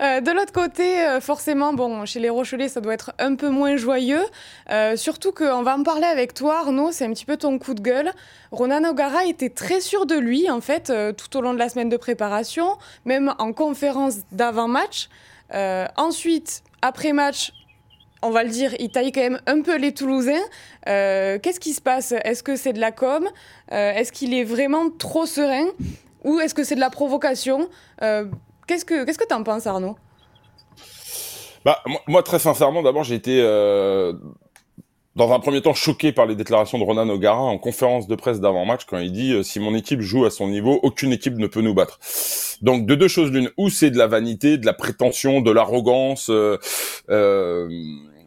Euh, 0.00 0.20
de 0.20 0.30
l'autre 0.30 0.52
côté, 0.52 1.00
euh, 1.00 1.20
forcément, 1.20 1.72
bon, 1.72 2.06
chez 2.06 2.20
les 2.20 2.28
Rochelais, 2.28 2.68
ça 2.68 2.80
doit 2.80 2.94
être 2.94 3.12
un 3.18 3.34
peu 3.34 3.48
moins 3.48 3.76
joyeux. 3.76 4.22
Euh, 4.70 4.94
surtout 4.94 5.32
qu'on 5.32 5.62
va 5.62 5.76
en 5.76 5.82
parler 5.82 6.06
avec 6.06 6.34
toi, 6.34 6.60
Arnaud, 6.60 6.92
c'est 6.92 7.04
un 7.04 7.10
petit 7.10 7.24
peu 7.24 7.36
ton 7.36 7.58
coup 7.58 7.74
de 7.74 7.80
gueule. 7.80 8.12
Ronan 8.52 8.88
O'Gara 8.88 9.24
était 9.24 9.50
très 9.50 9.80
sûr 9.80 10.06
de 10.06 10.14
lui, 10.14 10.48
en 10.48 10.60
fait, 10.60 10.92
tout 11.16 11.36
au 11.36 11.40
long 11.40 11.52
de 11.52 11.58
la 11.58 11.68
semaine 11.68 11.88
de 11.88 11.96
préparation, 11.96 12.78
même 13.06 13.34
en 13.38 13.52
conférence 13.52 14.18
d'avant-match. 14.30 15.08
ensuite, 15.96 16.62
après 16.80 17.12
match, 17.12 17.52
on 18.22 18.30
va 18.30 18.44
le 18.44 18.50
dire, 18.50 18.76
il 18.78 18.90
taille 18.90 19.10
quand 19.10 19.22
même 19.22 19.40
un 19.48 19.62
peu 19.62 19.76
les 19.76 19.92
Toulousains. 19.92 20.46
Qu'est-ce 20.86 21.58
qui 21.58 21.72
se 21.72 21.80
passe? 21.80 22.12
Est-ce 22.12 22.44
que 22.44 22.54
c'est 22.54 22.72
de 22.72 22.80
la 22.80 22.92
com? 22.92 23.28
Est-ce 23.72 24.12
qu'il 24.12 24.32
est 24.32 24.44
vraiment 24.44 24.90
trop 24.90 25.26
serein? 25.26 25.66
Ou 26.24 26.40
est-ce 26.40 26.54
que 26.54 26.64
c'est 26.64 26.74
de 26.74 26.80
la 26.80 26.90
provocation 26.90 27.68
euh, 28.02 28.26
Qu'est-ce 28.66 28.84
que 28.84 29.04
qu'est-ce 29.04 29.18
que 29.18 29.26
t'en 29.26 29.42
penses, 29.42 29.66
Arnaud? 29.66 29.96
Bah, 31.64 31.82
moi, 32.06 32.22
très 32.22 32.38
sincèrement, 32.38 32.82
d'abord, 32.82 33.04
j'ai 33.04 33.14
été 33.14 33.40
euh, 33.42 34.12
dans 35.16 35.32
un 35.32 35.40
premier 35.40 35.60
temps 35.60 35.74
choqué 35.74 36.12
par 36.12 36.26
les 36.26 36.36
déclarations 36.36 36.78
de 36.78 36.84
Ronan 36.84 37.08
O'Gara 37.08 37.40
en 37.40 37.58
conférence 37.58 38.06
de 38.06 38.14
presse 38.14 38.40
d'avant-match 38.40 38.84
quand 38.86 38.98
il 38.98 39.12
dit 39.12 39.32
euh, 39.32 39.42
si 39.42 39.58
mon 39.58 39.74
équipe 39.74 40.00
joue 40.00 40.24
à 40.24 40.30
son 40.30 40.48
niveau, 40.48 40.78
aucune 40.82 41.12
équipe 41.12 41.36
ne 41.36 41.46
peut 41.46 41.60
nous 41.60 41.74
battre. 41.74 41.98
Donc 42.62 42.86
de 42.86 42.94
deux 42.94 43.08
choses 43.08 43.30
l'une, 43.30 43.50
ou 43.56 43.68
c'est 43.68 43.90
de 43.90 43.98
la 43.98 44.06
vanité, 44.06 44.58
de 44.58 44.66
la 44.66 44.74
prétention, 44.74 45.40
de 45.40 45.50
l'arrogance. 45.50 46.30
Euh, 46.30 46.58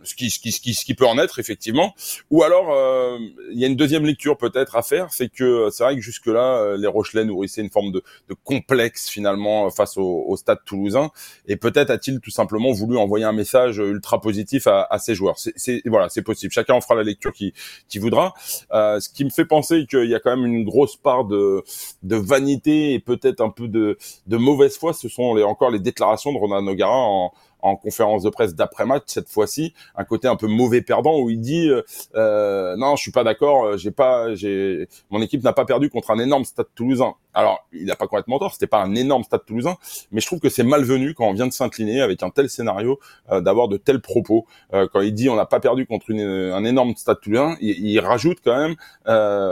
ce 0.03 0.15
qui, 0.15 0.29
ce 0.29 0.39
qui, 0.39 0.51
ce 0.51 0.62
qui, 0.62 0.74
ce 0.74 0.86
qui 0.86 0.93
peut 0.93 1.05
en 1.05 1.17
être 1.17 1.39
effectivement. 1.39 1.93
Ou 2.29 2.43
alors, 2.43 2.72
euh, 2.72 3.17
il 3.51 3.60
y 3.60 3.63
a 3.63 3.67
une 3.67 3.75
deuxième 3.75 4.05
lecture 4.05 4.38
peut-être 4.38 4.75
à 4.75 4.81
faire, 4.81 5.12
c'est 5.12 5.29
que 5.29 5.43
euh, 5.43 5.70
c'est 5.70 5.84
vrai 5.84 5.96
que 5.96 6.01
jusque 6.01 6.27
là, 6.27 6.58
euh, 6.58 6.77
les 6.77 6.88
Rochelais 6.88 7.25
nourrissaient 7.25 7.62
une 7.62 7.70
forme 7.70 7.91
de, 7.91 8.03
de 8.29 8.36
complexe 8.43 9.10
finalement 9.10 9.70
face 9.70 9.98
au, 9.98 10.25
au, 10.27 10.38
stade 10.38 10.60
toulousain, 10.65 11.12
et 11.48 11.55
peut-être 11.55 11.89
a-t-il 11.89 12.20
tout 12.20 12.31
simplement 12.31 12.72
voulu 12.72 12.98
envoyer 12.98 13.25
un 13.25 13.34
message 13.34 13.77
ultra 13.77 14.22
positif 14.22 14.67
à, 14.67 14.88
à 14.89 15.00
ses 15.00 15.15
joueurs. 15.15 15.38
C'est 15.38 15.81
voilà, 15.86 16.10
c'est 16.10 16.22
possible. 16.22 16.51
Chacun 16.51 16.74
en 16.74 16.81
fera 16.81 16.96
la 16.96 17.03
lecture 17.03 17.34
qui, 17.34 17.53
qui 17.88 18.00
voudra. 18.00 18.34
Euh, 18.72 19.00
ce 19.00 19.10
qui 19.10 19.25
me 19.25 19.29
fait 19.29 19.46
penser 19.46 19.86
qu'il 19.89 20.10
y 20.10 20.15
a 20.15 20.20
quand 20.20 20.36
même 20.36 20.46
une 20.46 20.63
grosse 20.63 20.96
part 20.96 21.25
de, 21.25 21.63
de 22.03 22.15
vanité 22.15 22.93
et 22.93 23.00
peut-être 23.00 23.41
un 23.41 23.50
peu 23.50 23.67
de, 23.67 23.98
de 24.27 24.38
mauvaise 24.38 24.77
foi. 24.77 24.93
Ce 24.93 25.10
sont 25.10 25.36
les, 25.36 25.43
encore 25.43 25.72
les 25.72 25.79
déclarations 25.79 26.34
de 26.34 26.38
Ronan 26.38 26.62
Nogara 26.62 26.98
en 26.98 27.34
en 27.61 27.75
conférence 27.75 28.23
de 28.23 28.29
presse 28.29 28.55
d'après-match 28.55 29.03
cette 29.07 29.29
fois-ci, 29.29 29.73
un 29.95 30.03
côté 30.03 30.27
un 30.27 30.35
peu 30.35 30.47
mauvais 30.47 30.81
perdant 30.81 31.19
où 31.19 31.29
il 31.29 31.39
dit 31.39 31.69
euh, 31.69 31.81
euh 32.15 32.75
non, 32.77 32.95
je 32.95 33.01
suis 33.01 33.11
pas 33.11 33.23
d'accord, 33.23 33.65
euh, 33.65 33.77
j'ai 33.77 33.91
pas, 33.91 34.33
j'ai, 34.35 34.87
mon 35.09 35.21
équipe 35.21 35.43
n'a 35.43 35.53
pas 35.53 35.65
perdu 35.65 35.89
contre 35.89 36.11
un 36.11 36.19
énorme 36.19 36.45
Stade 36.45 36.67
Toulousain. 36.75 37.15
Alors, 37.33 37.65
il 37.71 37.85
n'a 37.85 37.95
pas 37.95 38.07
complètement 38.07 38.39
tort, 38.39 38.53
c'était 38.53 38.67
pas 38.67 38.81
un 38.81 38.95
énorme 38.95 39.23
Stade 39.23 39.45
Toulousain, 39.45 39.77
mais 40.11 40.19
je 40.19 40.25
trouve 40.25 40.39
que 40.39 40.50
c'est 40.50 40.63
malvenu 40.63 41.13
quand 41.13 41.27
on 41.27 41.33
vient 41.33 41.47
de 41.47 41.53
s'incliner 41.53 42.01
avec 42.01 42.23
un 42.23 42.29
tel 42.29 42.50
scénario 42.50 43.00
euh, 43.31 43.41
d'avoir 43.41 43.67
de 43.67 43.77
tels 43.77 44.01
propos. 44.01 44.45
quand 44.71 45.01
il 45.01 45.13
dit 45.13 45.29
on 45.29 45.35
n'a 45.35 45.45
pas 45.45 45.59
perdu 45.59 45.85
contre 45.85 46.09
une, 46.09 46.21
un 46.21 46.63
énorme 46.65 46.95
Stade 46.95 47.19
Toulousain, 47.21 47.55
il, 47.61 47.88
il 47.88 48.00
rajoute 48.00 48.39
quand 48.43 48.57
même 48.57 48.75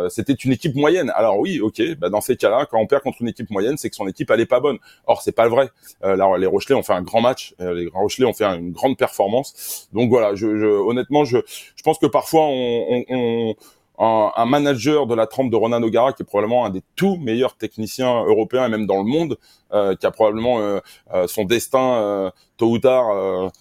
c'était 0.09 0.33
une 0.33 0.51
équipe 0.51 0.75
moyenne. 0.75 1.11
Alors 1.15 1.39
oui, 1.39 1.59
ok, 1.59 1.81
bah 1.97 2.09
dans 2.09 2.21
ces 2.21 2.35
cas-là, 2.35 2.65
quand 2.69 2.79
on 2.79 2.87
perd 2.87 3.03
contre 3.03 3.21
une 3.21 3.27
équipe 3.27 3.49
moyenne, 3.49 3.77
c'est 3.77 3.89
que 3.89 3.95
son 3.95 4.07
équipe 4.07 4.29
elle 4.31 4.39
est 4.39 4.45
pas 4.45 4.59
bonne. 4.59 4.77
Or 5.05 5.21
c'est 5.21 5.31
pas 5.31 5.47
vrai. 5.47 5.69
là, 6.01 6.37
les 6.37 6.47
Rochelais 6.47 6.75
ont 6.75 6.83
fait 6.83 6.93
un 6.93 7.01
grand 7.01 7.21
match, 7.21 7.53
les 7.59 7.85
grands 7.85 7.99
Rochelet 7.99 8.25
ont 8.25 8.33
fait 8.33 8.45
une 8.45 8.71
grande 8.71 8.97
performance. 8.97 9.87
Donc 9.93 10.09
voilà, 10.09 10.35
je, 10.35 10.47
honnêtement, 10.47 11.25
je, 11.25 11.37
je 11.75 11.83
pense 11.83 11.99
que 11.99 12.07
parfois 12.07 12.45
on, 12.47 13.55
un, 13.99 14.45
manager 14.45 15.07
de 15.07 15.15
la 15.15 15.27
trempe 15.27 15.51
de 15.51 15.55
Ronan 15.55 15.83
O'Gara, 15.83 16.13
qui 16.13 16.23
est 16.23 16.25
probablement 16.25 16.65
un 16.65 16.69
des 16.69 16.81
tout 16.95 17.17
meilleurs 17.17 17.55
techniciens 17.55 18.23
européens 18.23 18.65
et 18.65 18.69
même 18.69 18.85
dans 18.85 18.97
le 18.97 19.03
monde, 19.03 19.37
euh, 19.73 19.95
qui 19.95 20.05
a 20.05 20.11
probablement 20.11 20.59
euh, 20.59 20.79
euh, 21.13 21.27
son 21.27 21.43
destin 21.43 22.31
tôt 22.57 22.71
ou 22.71 22.79
tard 22.79 23.51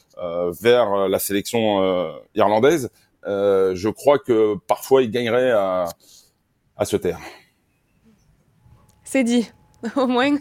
vers 0.60 1.08
la 1.08 1.18
sélection 1.18 2.12
irlandaise. 2.34 2.90
je 3.24 3.88
crois 3.88 4.18
que 4.18 4.54
parfois 4.66 5.02
il 5.02 5.10
gagnerait 5.10 5.50
à, 5.50 5.86
à 6.76 6.84
se 6.84 6.96
taire. 6.96 7.18
C'est 9.02 9.24
dit, 9.24 9.50
au 9.96 10.06
moins. 10.06 10.36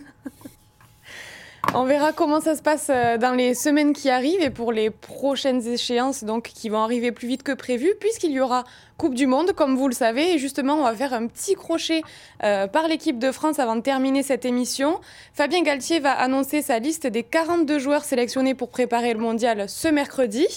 On 1.74 1.84
verra 1.84 2.14
comment 2.14 2.40
ça 2.40 2.56
se 2.56 2.62
passe 2.62 2.88
euh, 2.90 3.18
dans 3.18 3.34
les 3.34 3.54
semaines 3.54 3.94
qui 3.94 4.10
arrivent 4.10 4.42
et 4.42 4.50
pour 4.50 4.72
les 4.72 4.90
prochaines 4.90 5.66
échéances 5.68 6.24
donc 6.24 6.44
qui 6.44 6.70
vont 6.70 6.80
arriver 6.80 7.12
plus 7.12 7.28
vite 7.28 7.44
que 7.44 7.52
prévu 7.52 7.94
puisqu'il 8.00 8.32
y 8.32 8.40
aura 8.40 8.64
Coupe 8.98 9.14
du 9.14 9.28
Monde 9.28 9.52
comme 9.52 9.76
vous 9.76 9.88
le 9.88 9.94
savez 9.94 10.34
et 10.34 10.38
justement 10.40 10.76
on 10.76 10.84
va 10.84 10.96
faire 10.96 11.14
un 11.14 11.28
petit 11.28 11.56
crochet 11.56 12.02
euh, 12.44 12.68
par 12.68 12.88
l'équipe 12.88 13.20
de 13.20 13.32
France 13.32 13.60
avant 13.60 13.76
de 13.76 13.82
terminer 13.82 14.24
cette 14.24 14.46
émission. 14.46 15.00
Fabien 15.34 15.62
Galtier 15.62 16.00
va 16.00 16.14
annoncer 16.14 16.62
sa 16.62 16.80
liste 16.80 17.06
des 17.06 17.24
42 17.24 17.80
joueurs 17.80 18.06
sélectionnés 18.06 18.56
pour 18.56 18.70
préparer 18.70 19.14
le 19.14 19.20
mondial 19.20 19.70
ce 19.70 19.88
mercredi. 19.88 20.48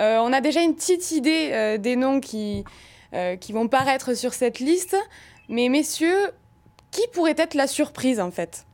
Euh, 0.00 0.18
on 0.18 0.32
a 0.32 0.40
déjà 0.40 0.62
une 0.62 0.74
petite 0.74 1.12
idée 1.12 1.76
des 1.78 1.96
noms 1.96 2.20
qui, 2.20 2.64
qui 3.40 3.52
vont 3.52 3.68
paraître 3.68 4.14
sur 4.14 4.34
cette 4.34 4.58
liste 4.58 4.96
mais 5.48 5.68
messieurs, 5.68 6.30
qui 6.90 7.06
pourrait 7.12 7.34
être 7.36 7.54
la 7.54 7.66
surprise 7.66 8.20
en 8.20 8.30
fait? 8.30 8.67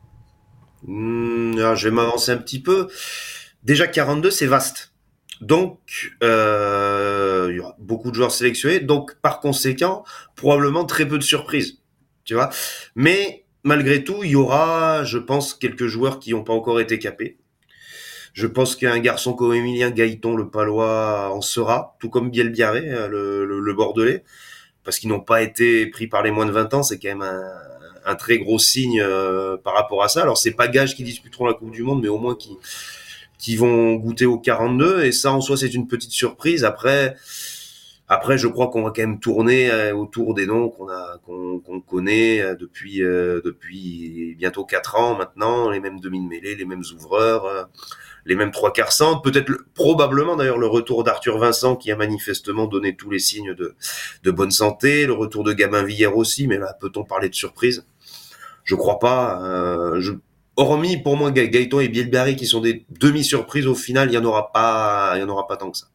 Hmm, 0.87 1.55
alors 1.59 1.77
je 1.77 1.89
vais 1.89 1.95
m'avancer 1.95 2.31
un 2.33 2.37
petit 2.37 2.61
peu. 2.61 2.89
Déjà 3.63 3.87
42, 3.87 4.31
c'est 4.31 4.47
vaste. 4.47 4.93
Donc, 5.41 6.13
euh, 6.23 7.49
il 7.51 7.57
y 7.57 7.61
aura 7.61 7.77
beaucoup 7.79 8.11
de 8.11 8.17
joueurs 8.17 8.31
sélectionnés. 8.31 8.81
Donc, 8.81 9.15
par 9.21 9.41
conséquent, 9.41 10.05
probablement 10.37 10.85
très 10.85 11.07
peu 11.07 11.19
de 11.19 11.23
surprises. 11.23 11.81
Tu 12.25 12.35
vois 12.35 12.51
Mais 12.95 13.45
malgré 13.63 14.05
tout, 14.05 14.23
il 14.23 14.31
y 14.31 14.37
aura, 14.37 15.05
je 15.05 15.19
pense, 15.19 15.55
quelques 15.55 15.87
joueurs 15.87 16.19
qui 16.19 16.33
n'ont 16.33 16.45
pas 16.45 16.53
encore 16.53 16.81
été 16.81 16.99
capés. 16.99 17.39
Je 18.33 18.47
pense 18.47 18.77
qu'un 18.77 18.99
garçon 18.99 19.33
comme 19.35 19.55
Emilien 19.55 19.91
Gaëton, 19.91 20.37
le 20.37 20.51
Palois, 20.51 21.31
en 21.33 21.41
sera, 21.41 21.97
tout 22.01 22.11
comme 22.11 22.31
Biel 22.31 22.51
Biarré, 22.51 22.83
le, 23.09 23.45
le, 23.45 23.61
le 23.61 23.75
Bordelais, 23.75 24.25
parce 24.83 24.99
qu'ils 24.99 25.09
n'ont 25.11 25.21
pas 25.21 25.43
été 25.43 25.87
pris 25.87 26.09
par 26.09 26.23
les 26.23 26.31
moins 26.31 26.47
de 26.47 26.51
20 26.53 26.75
ans. 26.75 26.83
C'est 26.83 26.99
quand 26.99 27.09
même 27.09 27.23
un, 27.23 27.53
un 28.05 28.15
très 28.15 28.39
gros 28.39 28.59
signe 28.59 29.01
euh, 29.01 29.57
par 29.57 29.75
rapport 29.75 30.03
à 30.03 30.09
ça. 30.09 30.23
Alors 30.23 30.39
c'est 30.39 30.53
pas 30.53 30.69
gage 30.69 30.95
qui 30.95 31.05
disputeront 31.05 31.47
la 31.47 31.55
Coupe 31.55 31.71
du 31.71 31.83
Monde, 31.83 32.03
mais 32.03 32.09
au 32.09 32.19
moins 32.19 32.35
qui 32.35 32.57
qui 33.39 33.57
vont 33.57 33.95
goûter 33.95 34.27
au 34.27 34.39
42 34.39 35.05
et 35.05 35.13
ça 35.13 35.33
en 35.33 35.41
soi 35.41 35.57
c'est 35.57 35.75
une 35.75 35.87
petite 35.89 36.13
surprise. 36.13 36.65
Après 36.65 37.17
après 38.09 38.37
je 38.37 38.49
crois 38.49 38.69
qu'on 38.69 38.83
va 38.83 38.91
quand 38.91 39.03
même 39.03 39.21
tourner 39.21 39.71
euh, 39.71 39.95
autour 39.95 40.35
des 40.35 40.47
noms 40.47 40.69
qu'on 40.69 40.89
a 40.89 41.19
qu'on 41.25 41.81
connaît 41.81 42.41
euh, 42.41 42.55
depuis 42.55 42.99
depuis 42.99 44.35
bientôt 44.39 44.65
quatre 44.65 44.97
ans 44.97 45.17
maintenant, 45.17 45.71
les 45.71 45.81
mêmes 45.81 46.01
demi 46.01 46.21
mêlée, 46.21 46.55
les 46.55 46.67
mêmes 46.67 46.85
ouvreurs 46.95 47.69
les 48.27 48.37
mêmes 48.37 48.51
trois 48.51 48.73
quarts 48.73 48.93
centres, 48.93 49.23
peut-être 49.23 49.53
probablement 49.75 50.37
d'ailleurs 50.37 50.59
le 50.59 50.67
retour 50.67 51.05
d'Arthur 51.05 51.39
Vincent 51.39 51.77
qui 51.77 51.91
a 51.93 51.97
manifestement 51.97 52.67
donné 52.67 52.97
tous 52.97 53.11
les 53.11 53.19
signes 53.19 53.55
de, 53.55 53.75
de 54.23 54.31
bonne 54.31 54.51
santé, 54.51 55.07
le 55.07 55.13
retour 55.13 55.45
de 55.45 55.53
Gabin 55.53 55.83
Villers 55.83 56.07
aussi, 56.07 56.47
mais 56.47 56.59
là 56.59 56.75
peut-on 56.81 57.05
parler 57.05 57.29
de 57.29 57.35
surprise? 57.35 57.85
Je 58.65 58.75
crois 58.75 58.99
pas. 58.99 59.41
Euh, 59.43 60.01
je, 60.01 60.13
hormis 60.57 60.97
pour 60.97 61.17
moi 61.17 61.31
Gaëtan 61.31 61.81
et 61.81 61.89
Bielbarry 61.89 62.37
qui 62.37 62.47
sont 62.47 62.61
des 62.61 62.85
demi-surprises, 63.01 63.67
au 63.67 63.75
final, 63.75 64.11
il 64.11 64.15
y 64.15 64.19
en 64.19 64.25
aura 64.25 64.53
pas, 64.53 65.13
il 65.17 65.21
y 65.21 65.23
en 65.23 65.29
aura 65.29 65.47
pas 65.47 65.57
tant 65.57 65.71
que 65.71 65.79
ça. 65.79 65.87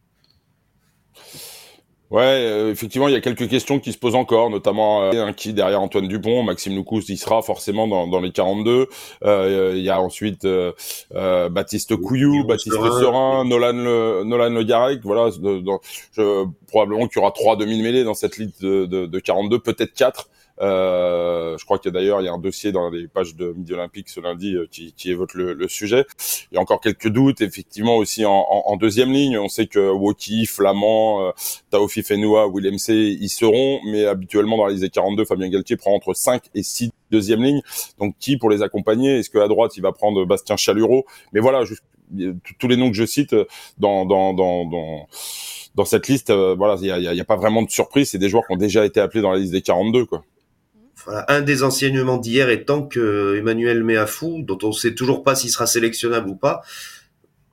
Ouais, 2.12 2.24
euh, 2.24 2.72
effectivement, 2.72 3.08
il 3.08 3.14
y 3.14 3.16
a 3.16 3.22
quelques 3.22 3.48
questions 3.48 3.80
qui 3.80 3.94
se 3.94 4.00
posent 4.00 4.16
encore, 4.16 4.50
notamment 4.50 5.04
euh, 5.04 5.32
qui 5.32 5.54
derrière 5.54 5.80
Antoine 5.80 6.08
Dupont, 6.08 6.42
Maxime 6.42 6.76
Loukous, 6.76 7.04
il 7.08 7.18
sera 7.18 7.44
forcément 7.44 7.88
dans, 7.88 8.08
dans 8.08 8.20
les 8.20 8.32
42. 8.32 8.88
Euh, 9.24 9.74
il 9.76 9.84
y 9.84 9.92
a 9.92 10.02
ensuite 10.02 10.44
euh, 10.44 10.74
Baptiste 11.12 11.96
Couillou, 11.98 12.46
Baptiste 12.46 12.76
Serin, 12.76 13.46
Nolan 13.46 13.74
Le, 13.74 14.24
Nolan 14.24 14.50
Le 14.50 14.64
Garec, 14.64 15.02
voilà. 15.04 15.30
je, 15.30 16.46
probablement 16.68 17.08
qu'il 17.08 17.20
y 17.20 17.22
aura 17.22 17.32
trois 17.32 17.56
demi 17.56 17.80
mêlées 17.84 18.04
dans 18.04 18.16
cette 18.16 18.38
liste 18.38 18.60
de, 18.64 18.88
de, 18.88 19.06
de 19.06 19.20
42, 19.20 19.60
peut-être 19.60 19.94
quatre. 19.94 20.30
Euh, 20.62 21.58
je 21.58 21.64
crois 21.64 21.80
a 21.84 21.90
d'ailleurs 21.90 22.20
il 22.20 22.26
y 22.26 22.28
a 22.28 22.34
un 22.34 22.38
dossier 22.38 22.74
dans 22.74 22.90
les 22.90 23.08
pages 23.08 23.34
de 23.36 23.54
Midi 23.54 23.74
Olympique 23.74 24.10
ce 24.10 24.20
lundi 24.20 24.56
euh, 24.56 24.68
qui, 24.70 24.92
qui 24.92 25.10
évoque 25.10 25.34
le, 25.34 25.54
le, 25.54 25.68
sujet. 25.70 26.06
Il 26.52 26.56
y 26.56 26.58
a 26.58 26.62
encore 26.62 26.82
quelques 26.82 27.08
doutes, 27.08 27.40
effectivement 27.40 27.96
aussi 27.96 28.26
en, 28.26 28.32
en, 28.32 28.76
deuxième 28.76 29.12
ligne. 29.12 29.38
On 29.38 29.48
sait 29.48 29.68
que 29.68 29.80
Woki, 29.90 30.46
Flamand, 30.46 31.28
euh, 31.28 31.32
Taofi 31.70 32.04
Fenoua, 32.04 32.50
Willem 32.54 32.78
C, 32.78 32.94
y 32.94 33.30
seront, 33.30 33.80
mais 33.86 34.06
habituellement 34.06 34.58
dans 34.58 34.68
des 34.68 34.90
42, 34.90 35.24
Fabien 35.24 35.48
Galtier 35.48 35.78
prend 35.78 35.94
entre 35.96 36.14
5 36.14 36.44
et 36.56 36.64
6 36.64 36.92
deuxième 37.10 37.42
ligne. 37.42 37.62
Donc 37.98 38.16
qui 38.20 38.38
pour 38.38 38.50
les 38.50 38.62
accompagner? 38.62 39.20
Est-ce 39.20 39.30
qu'à 39.30 39.48
droite 39.48 39.78
il 39.78 39.82
va 39.82 39.94
prendre 39.94 40.26
Bastien 40.26 40.58
Chalureau? 40.58 41.06
Mais 41.32 41.40
voilà, 41.40 41.64
juste, 41.64 41.84
tous 42.60 42.68
les 42.68 42.76
noms 42.76 42.90
que 42.90 42.98
je 42.98 43.06
cite 43.06 43.36
dans 43.78 44.06
dans 44.06 44.34
dans, 44.34 44.66
dans 44.66 45.08
dans 45.76 45.86
cette 45.86 46.08
liste, 46.08 46.32
voilà, 46.32 46.76
il 46.82 46.88
y 46.88 46.92
a, 46.92 47.00
y 47.14 47.22
a, 47.22 47.26
pas 47.26 47.38
vraiment 47.38 47.62
de 47.62 47.70
surprise. 47.70 48.10
C'est 48.10 48.18
des 48.18 48.28
joueurs 48.28 48.46
qui 48.46 48.54
ont 48.54 48.58
déjà 48.58 48.86
été 48.86 49.00
appelés 49.00 49.22
dans 49.22 49.32
la 49.32 49.38
liste 49.38 49.54
des 49.54 49.62
42, 49.62 50.06
quoi. 50.06 50.24
Un 51.08 51.42
des 51.42 51.64
enseignements 51.64 52.18
d'hier 52.18 52.50
étant 52.50 52.84
que 52.84 53.36
Emmanuel 53.38 53.84
Meafou, 53.84 54.42
dont 54.44 54.58
on 54.64 54.72
sait 54.72 54.94
toujours 54.94 55.24
pas 55.24 55.36
s'il 55.36 55.50
sera 55.50 55.68
sélectionnable 55.68 56.30
ou 56.30 56.36
pas, 56.36 56.62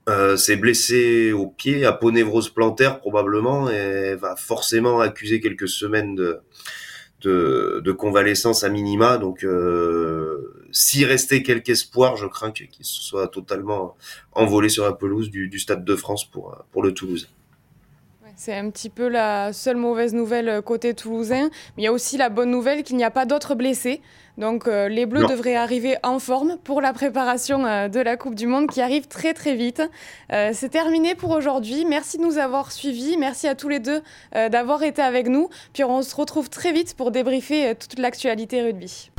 euh, 0.09 0.37
s'est 0.37 0.57
blessé 0.57 1.33
au 1.33 1.49
pied, 1.49 1.85
aponévrose 1.85 2.51
plantaire 2.51 3.01
probablement, 3.01 3.69
et 3.69 4.15
va 4.15 4.37
forcément 4.37 5.01
accuser 5.01 5.41
quelques 5.41 5.69
semaines 5.69 6.15
de, 6.15 7.93
convalescence 7.93 8.63
à 8.63 8.69
minima. 8.69 9.19
Donc, 9.19 9.43
euh, 9.43 10.69
s'il 10.71 11.07
restait 11.07 11.43
quelque 11.43 11.71
espoir, 11.71 12.17
je 12.17 12.27
crains 12.27 12.53
qu'il 12.53 12.69
soit 12.83 13.29
totalement 13.29 13.97
envolé 14.33 14.69
sur 14.69 14.85
la 14.85 14.93
pelouse 14.93 15.31
du, 15.31 15.49
du 15.49 15.59
Stade 15.59 15.85
de 15.85 15.97
France 15.97 16.25
pour, 16.25 16.65
pour 16.71 16.83
le 16.83 16.93
Toulouse. 16.93 17.29
C'est 18.37 18.55
un 18.55 18.71
petit 18.71 18.91
peu 18.91 19.09
la 19.09 19.53
seule 19.53 19.77
mauvaise 19.77 20.15
nouvelle 20.15 20.49
euh, 20.49 20.63
côté 20.63 20.95
toulousain. 20.95 21.51
Mais 21.77 21.83
il 21.83 21.85
y 21.85 21.89
a 21.89 21.93
aussi 21.93 22.17
la 22.17 22.29
bonne 22.29 22.51
nouvelle 22.51 22.83
qu'il 22.83 22.97
n'y 22.97 23.05
a 23.05 23.11
pas 23.11 23.27
d'autres 23.27 23.55
blessés. 23.55 24.01
Donc 24.39 24.69
euh, 24.69 24.89
les 24.89 25.07
Bleus 25.07 25.23
non. 25.23 25.29
devraient 25.29 25.57
arriver 25.57 25.97
en 26.03 26.19
forme 26.19 26.57
pour 26.63 26.81
la 26.81 26.93
préparation 26.93 27.65
euh, 27.65 27.89
de 27.89 28.01
la 28.01 28.17
Coupe 28.17 28.35
du 28.35 28.47
Monde 28.47 28.69
qui 28.69 28.83
arrive 28.83 29.09
très 29.09 29.35
très 29.35 29.55
vite. 29.55 29.83
Euh, 30.33 30.51
C'est 30.53 30.69
terminé 30.69 31.15
pour 31.15 31.31
aujourd'hui. 31.31 31.85
Merci 31.87 32.19
de 32.19 32.23
nous 32.23 32.39
avoir 32.39 32.73
suivis. 32.73 33.17
Merci 33.17 33.49
à 33.49 33.55
tous 33.55 33.69
les 33.69 33.81
deux 33.81 34.03
d'avoir 34.33 34.83
été 34.83 35.03
avec 35.03 35.29
nous. 35.29 35.49
Puis 35.73 35.85
on 35.85 36.03
se 36.03 36.15
retrouve 36.15 36.51
très 36.51 36.73
vite 36.73 36.95
pour 36.95 37.11
débriefer 37.11 37.75
toute 37.75 37.99
l'actualité 37.99 38.63
rugby. 38.63 39.11